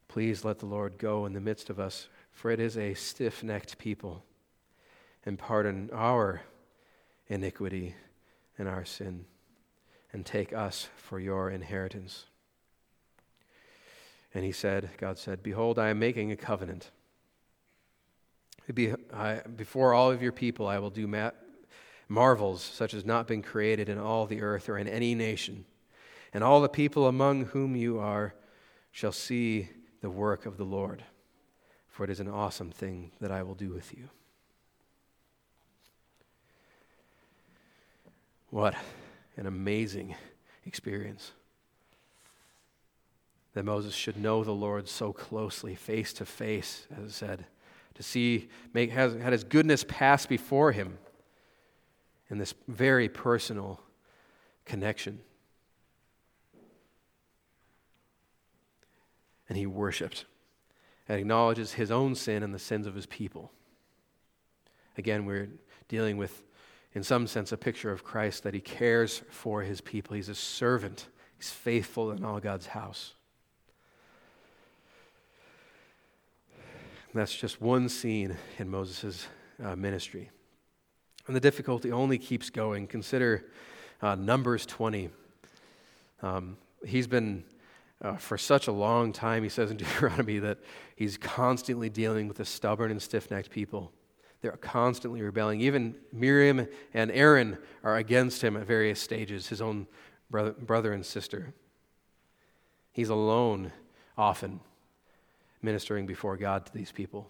[0.08, 3.44] please let the Lord go in the midst of us for it is a stiff
[3.44, 4.24] necked people.
[5.26, 6.44] And pardon our
[7.28, 7.96] iniquity
[8.60, 9.26] and our sin,
[10.14, 12.26] and take us for your inheritance.
[14.36, 16.92] And he said, God said, Behold, I am making a covenant.
[18.74, 21.08] before all of your people, I will do
[22.08, 25.66] marvels such as not been created in all the earth or in any nation.
[26.34, 28.34] And all the people among whom you are
[28.92, 29.70] shall see
[30.02, 31.04] the work of the Lord
[31.98, 34.08] for it is an awesome thing that I will do with you.
[38.52, 38.76] What
[39.36, 40.14] an amazing
[40.64, 41.32] experience.
[43.56, 47.46] That Moses should know the Lord so closely, face to face, as it said,
[47.96, 51.00] to see, make, has, had his goodness pass before him
[52.30, 53.82] in this very personal
[54.66, 55.20] connection.
[59.50, 60.26] And he worshiped
[61.08, 63.52] and acknowledges his own sin and the sins of his people.
[64.98, 65.50] Again, we're
[65.88, 66.44] dealing with,
[66.94, 70.16] in some sense, a picture of Christ that he cares for his people.
[70.16, 73.14] He's a servant, he's faithful in all God's house.
[76.58, 79.28] And that's just one scene in Moses'
[79.64, 80.30] uh, ministry.
[81.28, 82.88] And the difficulty only keeps going.
[82.88, 83.46] Consider
[84.02, 85.10] uh, Numbers 20.
[86.22, 87.44] Um, he's been
[88.02, 90.60] uh, for such a long time, he says in Deuteronomy, that
[90.96, 93.92] he's constantly dealing with a stubborn and stiff necked people.
[94.42, 95.62] They're constantly rebelling.
[95.62, 99.88] Even Miriam and Aaron are against him at various stages, his own
[100.30, 101.54] brother, brother and sister.
[102.92, 103.72] He's alone
[104.18, 104.60] often
[105.62, 107.30] ministering before God to these people.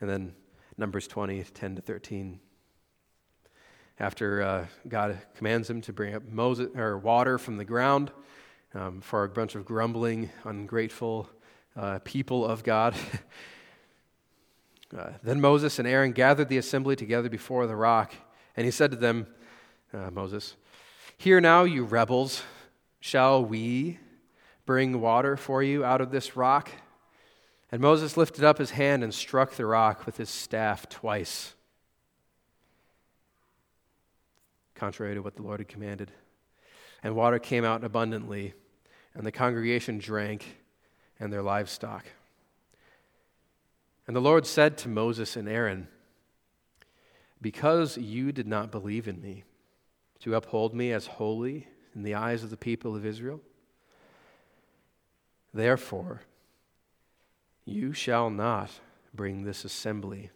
[0.00, 0.34] And then
[0.78, 2.38] Numbers 20, 10 to 13.
[3.98, 8.10] After uh, God commands him to bring up Moses, or water from the ground,
[8.74, 11.30] um, for a bunch of grumbling, ungrateful
[11.76, 12.94] uh, people of God.
[14.96, 18.14] uh, then Moses and Aaron gathered the assembly together before the rock,
[18.54, 19.26] and he said to them,
[19.94, 20.56] uh, Moses,
[21.16, 22.42] Hear now, you rebels,
[23.00, 23.98] shall we
[24.66, 26.70] bring water for you out of this rock?
[27.72, 31.54] And Moses lifted up his hand and struck the rock with his staff twice,
[34.74, 36.12] contrary to what the Lord had commanded.
[37.02, 38.54] And water came out abundantly
[39.16, 40.58] and the congregation drank,
[41.18, 42.04] and their livestock.
[44.06, 45.88] And the Lord said to Moses and Aaron,
[47.40, 49.44] Because you did not believe in me,
[50.20, 53.40] to uphold me as holy in the eyes of the people of Israel,
[55.54, 56.20] therefore
[57.66, 58.70] you shall not
[59.12, 60.30] bring this assembly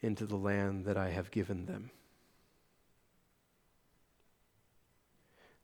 [0.00, 1.90] into the land that I have given them.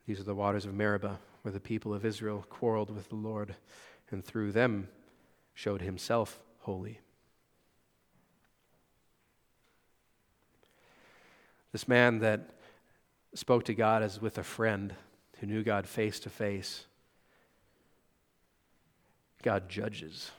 [0.07, 3.57] These are the waters of Meribah where the people of Israel quarreled with the Lord
[4.11, 4.89] and through them
[5.55, 7.01] showed himself holy.
[11.73, 12.51] This man that
[13.35, 14.95] spoke to God as with a friend
[15.39, 16.85] who knew God face to face,
[19.43, 20.31] God judges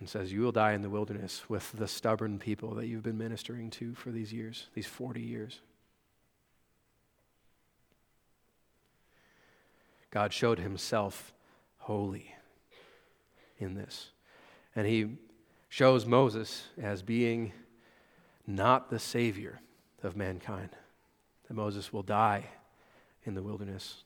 [0.00, 3.18] and says, You will die in the wilderness with the stubborn people that you've been
[3.18, 5.60] ministering to for these years, these 40 years.
[10.10, 11.32] God showed himself
[11.78, 12.34] holy
[13.58, 14.10] in this.
[14.74, 15.16] And he
[15.68, 17.52] shows Moses as being
[18.46, 19.60] not the Savior
[20.02, 20.70] of mankind,
[21.46, 22.46] that Moses will die
[23.24, 24.04] in the wilderness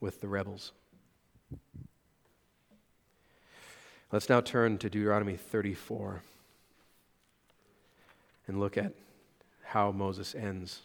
[0.00, 0.72] with the rebels.
[4.12, 6.22] Let's now turn to Deuteronomy 34
[8.46, 8.92] and look at
[9.64, 10.82] how Moses ends.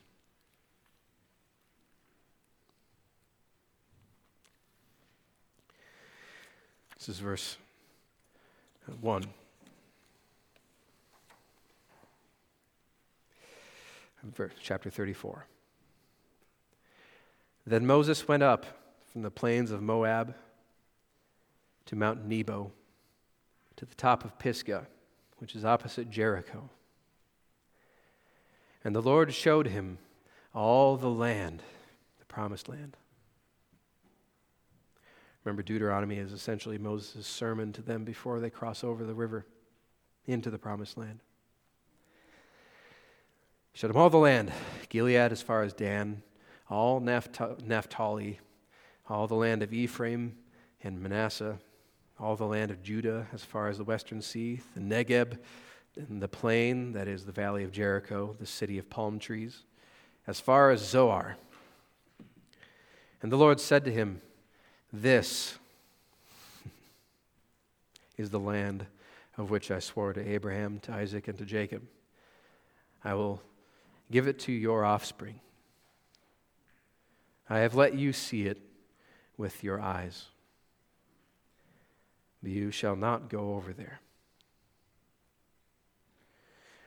[6.98, 7.58] This is verse
[9.02, 9.26] 1.
[14.64, 15.46] Chapter 34.
[17.66, 18.66] Then Moses went up
[19.12, 20.34] from the plains of Moab
[21.88, 22.72] to Mount Nebo,
[23.78, 24.88] to the top of Pisgah,
[25.38, 26.70] which is opposite Jericho.
[28.84, 29.98] And the Lord showed him
[30.54, 31.64] all the land,
[32.20, 32.98] the promised land.
[35.44, 39.46] Remember, Deuteronomy is essentially Moses' sermon to them before they cross over the river
[40.26, 41.20] into the promised land.
[43.74, 44.52] Showed him all the land
[44.90, 46.24] Gilead as far as Dan,
[46.70, 48.40] all Naphtali,
[49.08, 50.36] all the land of Ephraim
[50.84, 51.60] and Manasseh,
[52.20, 55.38] all the land of Judah as far as the western sea, the Negeb,
[55.96, 59.64] and the plain, that is the valley of Jericho, the city of palm trees,
[60.26, 61.38] as far as Zoar.
[63.22, 64.22] And the Lord said to him,
[64.94, 65.58] This
[68.18, 68.86] is the land
[69.38, 71.84] of which I swore to Abraham, to Isaac, and to Jacob.
[73.04, 73.42] I will
[74.12, 75.40] give it to your offspring.
[77.50, 78.60] I have let you see it
[79.38, 80.26] with your eyes.
[82.48, 84.00] You shall not go over there.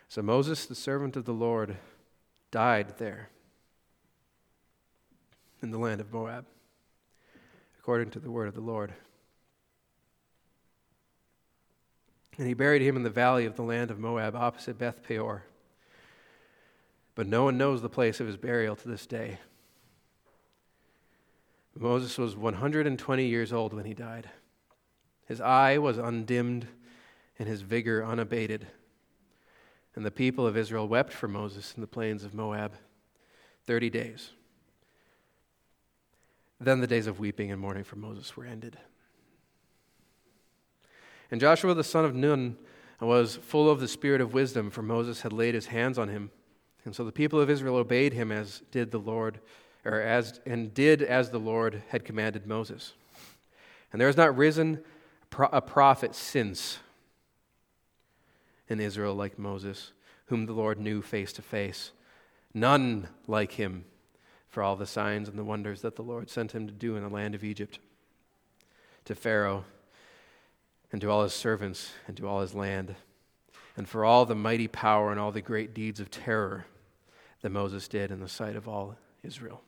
[0.09, 1.77] So Moses, the servant of the Lord,
[2.51, 3.29] died there
[5.63, 6.47] in the land of Moab,
[7.79, 8.93] according to the word of the Lord.
[12.39, 15.45] And he buried him in the valley of the land of Moab, opposite Beth Peor.
[17.15, 19.39] But no one knows the place of his burial to this day.
[21.79, 24.29] Moses was 120 years old when he died.
[25.31, 26.67] His eye was undimmed
[27.39, 28.67] and his vigor unabated.
[29.95, 32.73] And the people of Israel wept for Moses in the plains of Moab
[33.65, 34.31] 30 days.
[36.59, 38.77] Then the days of weeping and mourning for Moses were ended.
[41.31, 42.57] And Joshua the son of Nun
[43.01, 46.33] was full of the spirit of wisdom, for Moses had laid his hands on him.
[46.85, 49.39] And so the people of Israel obeyed him as did the Lord,
[49.85, 52.95] or as and did as the Lord had commanded Moses.
[53.93, 54.83] And there has not risen
[55.39, 56.79] a prophet since
[58.69, 59.93] in Israel like Moses,
[60.27, 61.93] whom the Lord knew face to face.
[62.55, 63.85] None like him
[64.49, 67.03] for all the signs and the wonders that the Lord sent him to do in
[67.03, 67.79] the land of Egypt,
[69.05, 69.65] to Pharaoh
[70.93, 72.97] and to all his servants and to all his land,
[73.77, 76.67] and for all the mighty power and all the great deeds of terror
[77.43, 79.63] that Moses did in the sight of all Israel.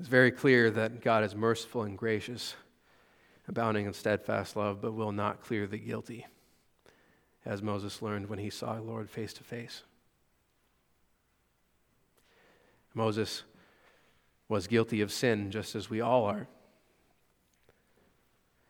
[0.00, 2.54] It's very clear that God is merciful and gracious,
[3.46, 6.26] abounding in steadfast love, but will not clear the guilty,
[7.44, 9.82] as Moses learned when he saw the Lord face to face.
[12.94, 13.42] Moses
[14.48, 16.48] was guilty of sin just as we all are.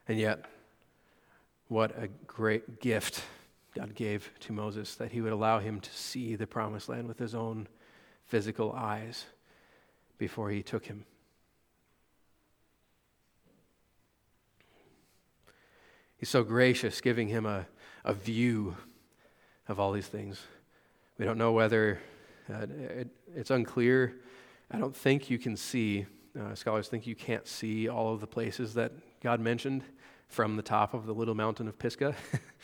[0.09, 0.47] And yet,
[1.69, 3.23] what a great gift
[3.77, 7.21] God gave to Moses that he would allow him to see the promised land with
[7.21, 7.69] his own
[8.25, 9.27] physical eyes
[10.19, 11.05] before he took him.
[16.21, 17.67] He's so gracious, giving him a,
[18.05, 18.77] a view
[19.67, 20.41] of all these things.
[21.19, 21.99] We don't know whether
[22.49, 24.15] uh, it, it's unclear
[24.73, 26.07] I don't think you can see,
[26.39, 29.83] uh, scholars think you can't see all of the places that God mentioned
[30.29, 32.15] from the top of the little mountain of Pisgah.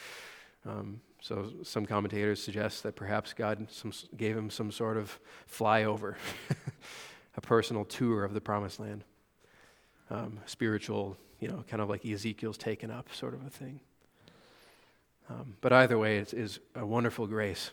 [0.66, 5.18] um, so some commentators suggest that perhaps God some, gave him some sort of
[5.52, 6.14] flyover,
[7.36, 9.02] a personal tour of the promised land,
[10.10, 13.80] um, spiritual, you know, kind of like Ezekiel's taken up sort of a thing.
[15.28, 17.70] Um, but either way, it is a wonderful grace.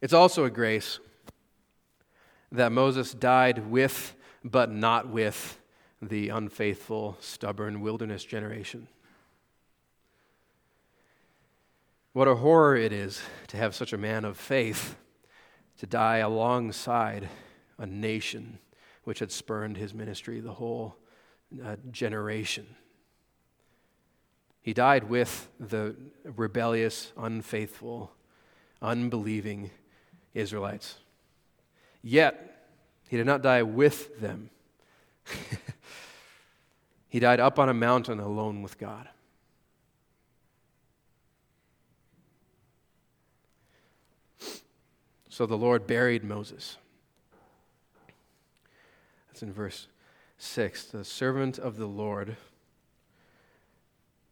[0.00, 0.98] It's also a grace
[2.52, 5.58] that Moses died with, but not with,
[6.00, 8.88] the unfaithful, stubborn wilderness generation.
[12.12, 14.96] What a horror it is to have such a man of faith
[15.78, 17.28] to die alongside
[17.78, 18.58] a nation
[19.04, 20.96] which had spurned his ministry the whole
[21.64, 22.66] uh, generation.
[24.62, 28.12] He died with the rebellious, unfaithful,
[28.82, 29.70] unbelieving
[30.34, 30.98] Israelites.
[32.02, 32.68] Yet,
[33.08, 34.50] he did not die with them.
[37.08, 39.08] he died up on a mountain alone with God.
[45.28, 46.76] So the Lord buried Moses.
[49.40, 49.86] That's in verse
[50.36, 50.84] 6.
[50.84, 52.36] The servant of the Lord,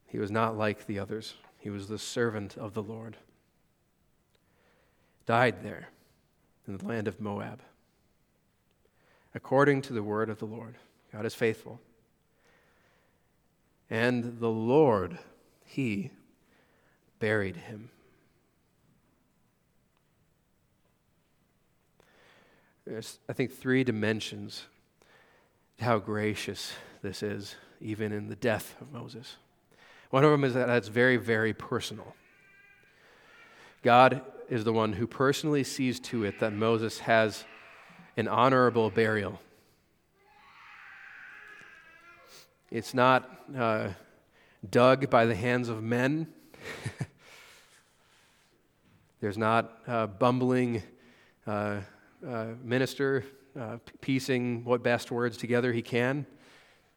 [0.05, 3.17] he was not like the others, he was the servant of the Lord.
[5.25, 5.89] Died there
[6.67, 7.63] in the land of Moab.
[9.35, 10.75] According to the word of the Lord,
[11.11, 11.81] God is faithful.
[13.89, 15.19] And the Lord,
[15.65, 16.11] He
[17.19, 17.89] buried him.
[22.87, 24.67] There's, I think, three dimensions
[25.81, 26.73] how gracious
[27.03, 29.37] this is, even in the death of Moses.
[30.11, 32.15] One of them is that it's very, very personal.
[33.83, 37.45] God is the one who personally sees to it that Moses has
[38.17, 39.41] an honorable burial.
[42.71, 43.91] It's not uh,
[44.69, 46.27] dug by the hands of men.
[49.21, 50.83] There's not a bumbling
[51.47, 51.81] uh,
[52.27, 53.25] uh, minister
[53.59, 56.27] uh, piecing what best words together he can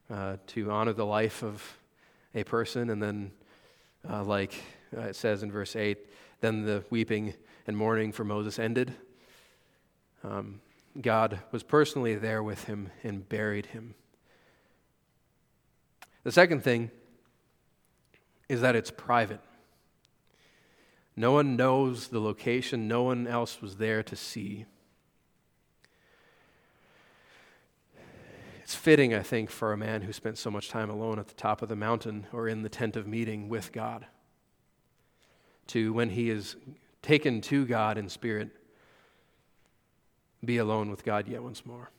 [0.09, 1.63] uh, to honor the life of
[2.35, 2.89] a person.
[2.89, 3.31] And then,
[4.07, 4.53] uh, like
[4.91, 5.97] it says in verse 8,
[6.41, 7.33] then the weeping
[7.67, 8.93] and mourning for Moses ended.
[10.23, 10.61] Um,
[10.99, 13.95] God was personally there with him and buried him.
[16.23, 16.91] The second thing
[18.49, 19.39] is that it's private.
[21.15, 24.65] No one knows the location, no one else was there to see.
[28.71, 31.33] It's fitting, I think, for a man who spent so much time alone at the
[31.33, 34.05] top of the mountain or in the tent of meeting with God
[35.67, 36.55] to, when he is
[37.01, 38.49] taken to God in spirit,
[40.45, 41.91] be alone with God yet once more.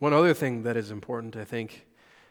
[0.00, 1.86] One other thing that is important, I think,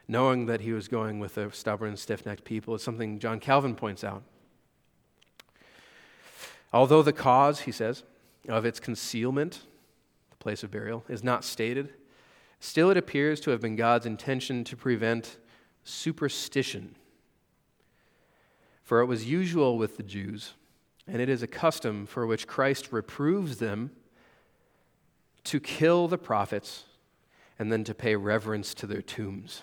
[0.05, 3.73] knowing that he was going with a stubborn, stiff necked people, is something John Calvin
[3.73, 4.23] points out.
[6.73, 8.03] Although the cause, he says,
[8.49, 9.61] of its concealment,
[10.39, 11.93] place of burial, is not stated,
[12.59, 15.37] still it appears to have been God's intention to prevent
[15.83, 16.95] superstition.
[18.83, 20.53] For it was usual with the Jews,
[21.07, 23.91] and it is a custom for which Christ reproves them
[25.45, 26.85] to kill the prophets
[27.57, 29.61] and then to pay reverence to their tombs.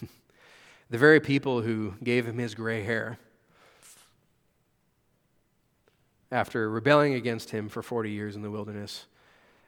[0.90, 3.18] the very people who gave him his gray hair,
[6.30, 9.06] after rebelling against him for 40 years in the wilderness,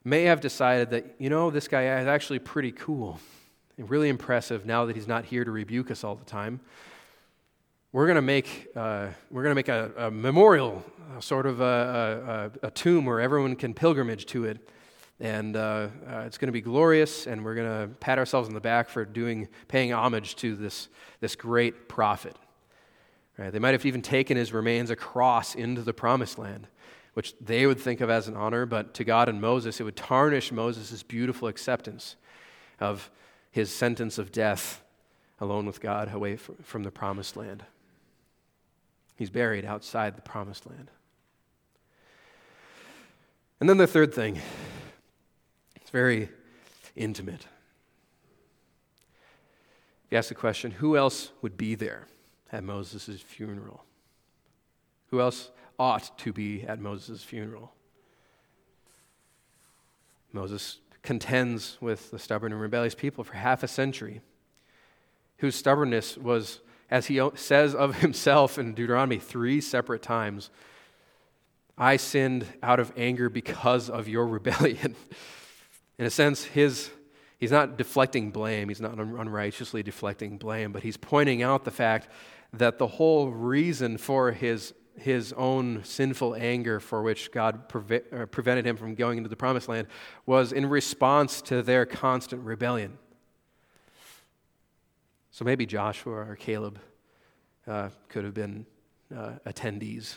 [0.05, 3.19] may have decided that, you know, this guy is actually pretty cool
[3.79, 6.61] and really impressive now that he's not here to rebuke us all the time.
[7.93, 10.85] We're going to make, uh, we're to make a, a memorial,
[11.17, 14.69] a sort of a, a, a tomb where everyone can pilgrimage to it
[15.21, 18.55] and uh, uh, it's going to be glorious, and we're going to pat ourselves on
[18.55, 20.89] the back for doing, paying homage to this,
[21.21, 22.37] this great prophet.
[23.39, 23.53] Right?
[23.53, 26.69] They might have even taken his remains across into the promised land,
[27.15, 29.97] which they would think of as an honor, but to God and Moses, it would
[29.97, 32.17] tarnish Moses' beautiful acceptance
[32.81, 33.11] of
[33.51, 34.83] his sentence of death
[35.39, 37.65] alone with God away from the promised land.
[39.17, 40.91] He's buried outside the promised land.
[43.61, 44.41] And then the third thing
[45.77, 46.29] it's very
[46.95, 47.47] intimate.
[50.07, 52.07] If you ask the question, who else would be there
[52.53, 53.85] at Moses' funeral?
[55.11, 57.73] Who else ought to be at Moses' funeral?
[60.33, 64.21] Moses contends with the stubborn and rebellious people for half a century,
[65.39, 70.51] whose stubbornness was, as he says of himself in Deuteronomy three separate times,
[71.79, 74.97] I sinned out of anger because of your rebellion.
[75.99, 76.91] In a sense, his,
[77.39, 82.09] he's not deflecting blame, he's not unrighteously deflecting blame, but he's pointing out the fact
[82.59, 88.67] that the whole reason for his, his own sinful anger, for which God uh, prevented
[88.67, 89.89] him from going into the promised land,
[90.25, 92.99] was in response to their constant rebellion.
[95.31, 96.79] So maybe Joshua or Caleb
[97.67, 98.65] uh, could have been
[99.15, 100.17] uh, attendees.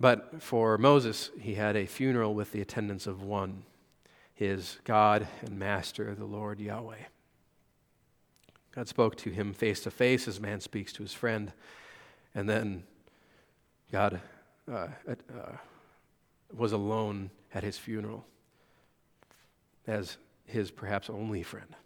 [0.00, 3.64] But for Moses, he had a funeral with the attendance of one
[4.34, 6.96] his God and Master, the Lord Yahweh.
[8.74, 11.52] God spoke to him face to face as man speaks to his friend.
[12.34, 12.82] And then
[13.92, 14.20] God
[14.70, 15.14] uh, uh,
[16.52, 18.24] was alone at his funeral
[19.86, 21.76] as his perhaps only friend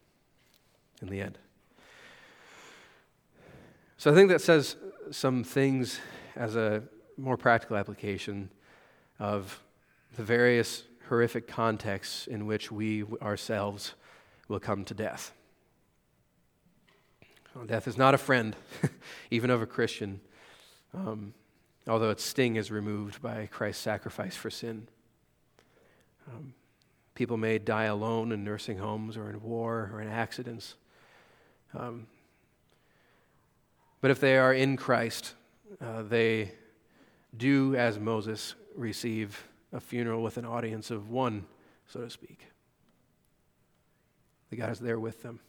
[1.03, 1.39] in the end.
[3.99, 4.76] So I think that says
[5.11, 6.01] some things
[6.36, 6.82] as a
[7.16, 8.49] more practical application
[9.18, 9.61] of
[10.16, 13.95] the various horrific contexts in which we ourselves
[14.47, 15.32] will come to death.
[17.55, 18.55] Well, death is not a friend,
[19.30, 20.20] even of a Christian,
[20.94, 21.34] um,
[21.86, 24.86] although its sting is removed by Christ's sacrifice for sin.
[26.28, 26.55] Um,
[27.14, 30.74] people may die alone in nursing homes or in war or in accidents.
[31.74, 32.07] Um,
[34.01, 35.34] but if they are in Christ,
[35.80, 36.53] uh, they
[37.36, 41.46] do, as Moses, receive a funeral with an audience of one,
[41.86, 42.46] so to speak.
[44.51, 45.40] The God is there with them.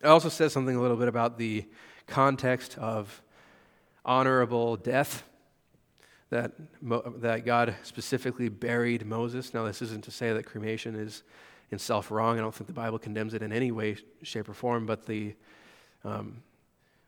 [0.00, 1.64] It also says something a little bit about the
[2.06, 3.20] context of
[4.04, 5.24] honorable death
[6.30, 6.52] that,
[7.20, 9.52] that God specifically buried Moses.
[9.52, 11.22] Now, this isn't to say that cremation is
[11.70, 12.38] in self wrong.
[12.38, 15.34] I don't think the Bible condemns it in any way, shape, or form, but the,
[16.04, 16.42] um,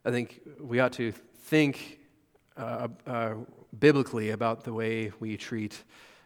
[0.04, 2.00] I think we ought to think
[2.56, 3.34] uh, uh,
[3.78, 5.82] biblically about the way we treat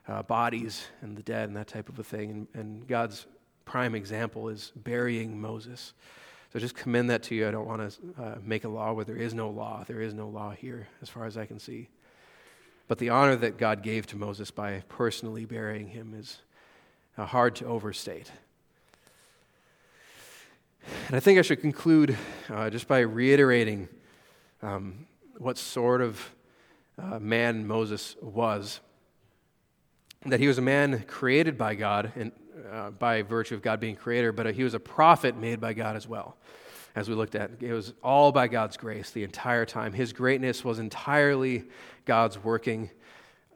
[0.08, 2.30] uh, bodies and the dead and that type of a thing.
[2.30, 3.26] And, and God's
[3.64, 5.94] prime example is burying Moses.
[6.54, 7.48] So just commend that to you.
[7.48, 9.82] I don't want to uh, make a law where there is no law.
[9.88, 11.88] There is no law here, as far as I can see.
[12.86, 16.38] But the honor that God gave to Moses by personally burying him is
[17.18, 18.30] uh, hard to overstate.
[21.08, 22.16] And I think I should conclude
[22.48, 23.88] uh, just by reiterating
[24.62, 26.30] um, what sort of
[27.02, 28.78] uh, man Moses was.
[30.24, 32.30] That he was a man created by God and
[32.70, 35.96] uh, by virtue of God being creator, but he was a prophet made by God
[35.96, 36.36] as well.
[36.94, 39.92] As we looked at, it was all by God's grace the entire time.
[39.92, 41.64] His greatness was entirely
[42.04, 42.90] God's working.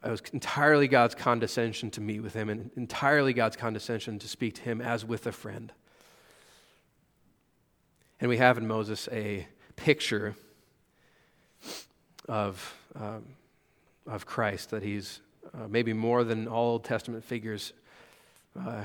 [0.04, 4.54] It was entirely God's condescension to meet with him, and entirely God's condescension to speak
[4.56, 5.72] to him as with a friend.
[8.20, 9.46] And we have in Moses a
[9.76, 10.34] picture
[12.28, 13.24] of, um,
[14.06, 15.20] of Christ, that he's
[15.54, 17.72] uh, maybe more than all Old Testament figures,
[18.56, 18.84] uh,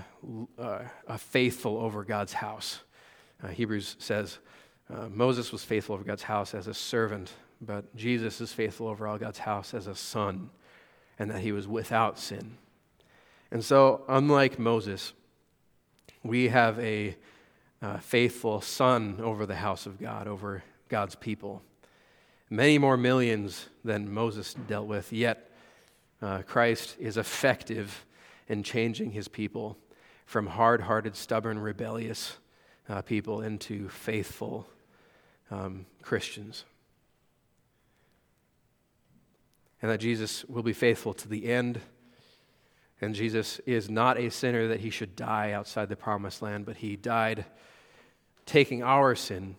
[0.60, 2.80] uh, faithful over God's house.
[3.44, 4.40] Uh, Hebrews says
[4.94, 9.08] uh, Moses was faithful over God's house as a servant, but Jesus is faithful over
[9.08, 10.50] all God's house as a son,
[11.18, 12.58] and that he was without sin.
[13.52, 15.14] And so, unlike Moses,
[16.24, 17.16] we have a
[17.82, 21.62] uh, faithful son over the house of God, over God's people.
[22.50, 25.50] Many more millions than Moses dealt with, yet
[26.22, 28.06] uh, Christ is effective
[28.48, 29.78] in changing his people
[30.26, 32.38] from hard hearted, stubborn, rebellious
[32.90, 34.68] uh, people into faithful
[35.52, 36.66] um, Christians.
[39.82, 41.82] And that Jesus will be faithful to the end
[43.04, 46.78] and Jesus is not a sinner that he should die outside the promised land, but
[46.78, 47.44] he died
[48.46, 49.58] taking our sin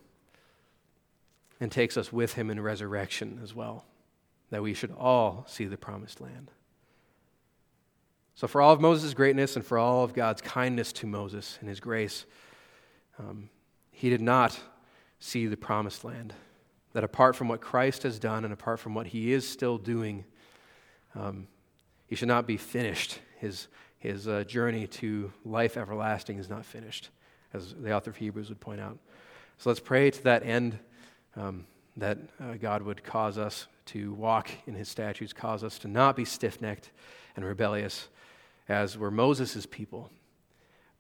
[1.61, 3.85] and takes us with him in resurrection as well,
[4.49, 6.51] that we should all see the promised land.
[8.37, 11.69] So, for all of Moses' greatness and for all of God's kindness to Moses and
[11.69, 12.27] his grace,
[13.19, 13.49] um,
[13.93, 14.59] he did not
[15.21, 16.35] see the promised land.
[16.95, 20.25] That apart from what Christ has done and apart from what he is still doing,
[21.15, 21.47] um,
[22.07, 23.69] he should not be finished his,
[23.99, 27.11] his uh, journey to life everlasting is not finished,
[27.53, 28.99] as the author of Hebrews would point out.
[29.59, 30.79] So let's pray to that end
[31.37, 31.67] um,
[31.97, 36.17] that uh, God would cause us to walk in his statutes, cause us to not
[36.17, 36.91] be stiff necked
[37.37, 38.09] and rebellious
[38.69, 40.11] as were Moses' people,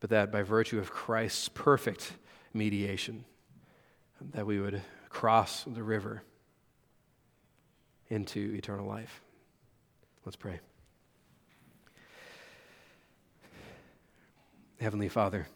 [0.00, 2.12] but that by virtue of Christ's perfect
[2.52, 3.24] mediation,
[4.32, 6.22] that we would cross the river
[8.08, 9.22] into eternal life.
[10.24, 10.60] Let's pray.
[14.80, 15.46] Heavenly Father,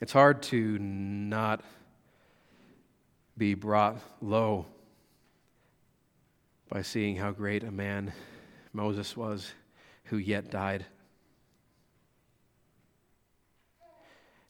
[0.00, 1.62] it's hard to not
[3.36, 4.66] be brought low
[6.68, 8.12] by seeing how great a man
[8.72, 9.52] Moses was
[10.04, 10.86] who yet died.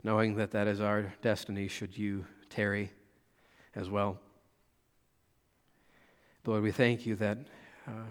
[0.03, 2.91] Knowing that that is our destiny, should you tarry
[3.75, 4.19] as well.
[6.47, 7.39] Lord, we thank you that
[7.87, 8.09] uh,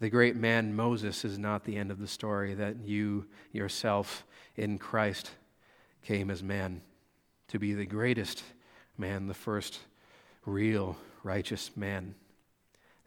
[0.00, 4.24] the great man Moses is not the end of the story, that you yourself
[4.56, 5.32] in Christ
[6.02, 6.82] came as man
[7.48, 8.44] to be the greatest
[8.96, 9.80] man, the first
[10.46, 12.14] real righteous man,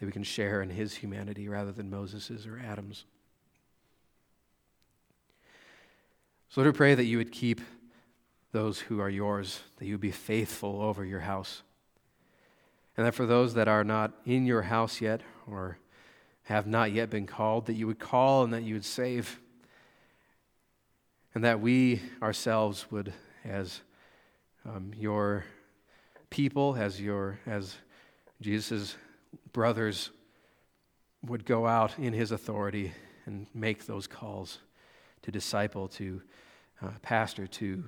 [0.02, 3.06] that we can share in his humanity rather than Moses's or Adam's.
[6.50, 7.62] So, Lord, we pray that you would keep
[8.52, 11.62] those who are yours, that you would be faithful over your house.
[12.98, 15.78] And that for those that are not in your house yet or
[16.46, 19.40] have not yet been called, that you would call and that you would save.
[21.36, 23.14] And that we ourselves would,
[23.46, 23.82] as
[24.66, 25.46] um, your
[26.32, 27.76] people, as, your, as
[28.42, 28.96] Jesus'
[29.54, 30.12] brothers,
[31.26, 32.92] would go out in his authority
[33.26, 34.60] and make those calls
[35.22, 36.22] to disciple, to
[36.82, 37.84] uh, pastor, to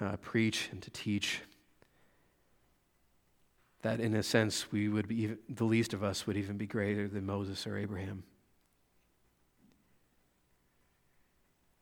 [0.00, 1.40] uh, preach, and to teach
[3.82, 6.66] that in a sense we would be even, the least of us would even be
[6.66, 8.22] greater than Moses or Abraham.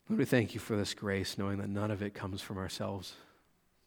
[0.09, 3.15] Lord, we thank you for this grace, knowing that none of it comes from ourselves.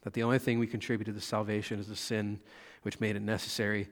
[0.03, 2.39] That the only thing we contribute to the salvation is the sin
[2.83, 3.89] which made it necessary.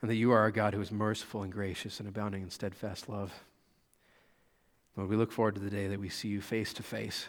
[0.00, 3.08] And that you are a God who is merciful and gracious and abounding in steadfast
[3.08, 3.32] love.
[4.96, 7.28] Lord, we look forward to the day that we see you face to face.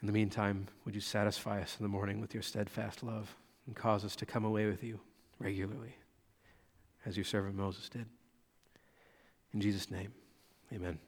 [0.00, 3.34] In the meantime, would you satisfy us in the morning with your steadfast love
[3.66, 5.00] and cause us to come away with you
[5.38, 5.94] regularly,
[7.04, 8.06] as your servant Moses did?
[9.52, 10.12] In Jesus' name,
[10.72, 10.98] amen.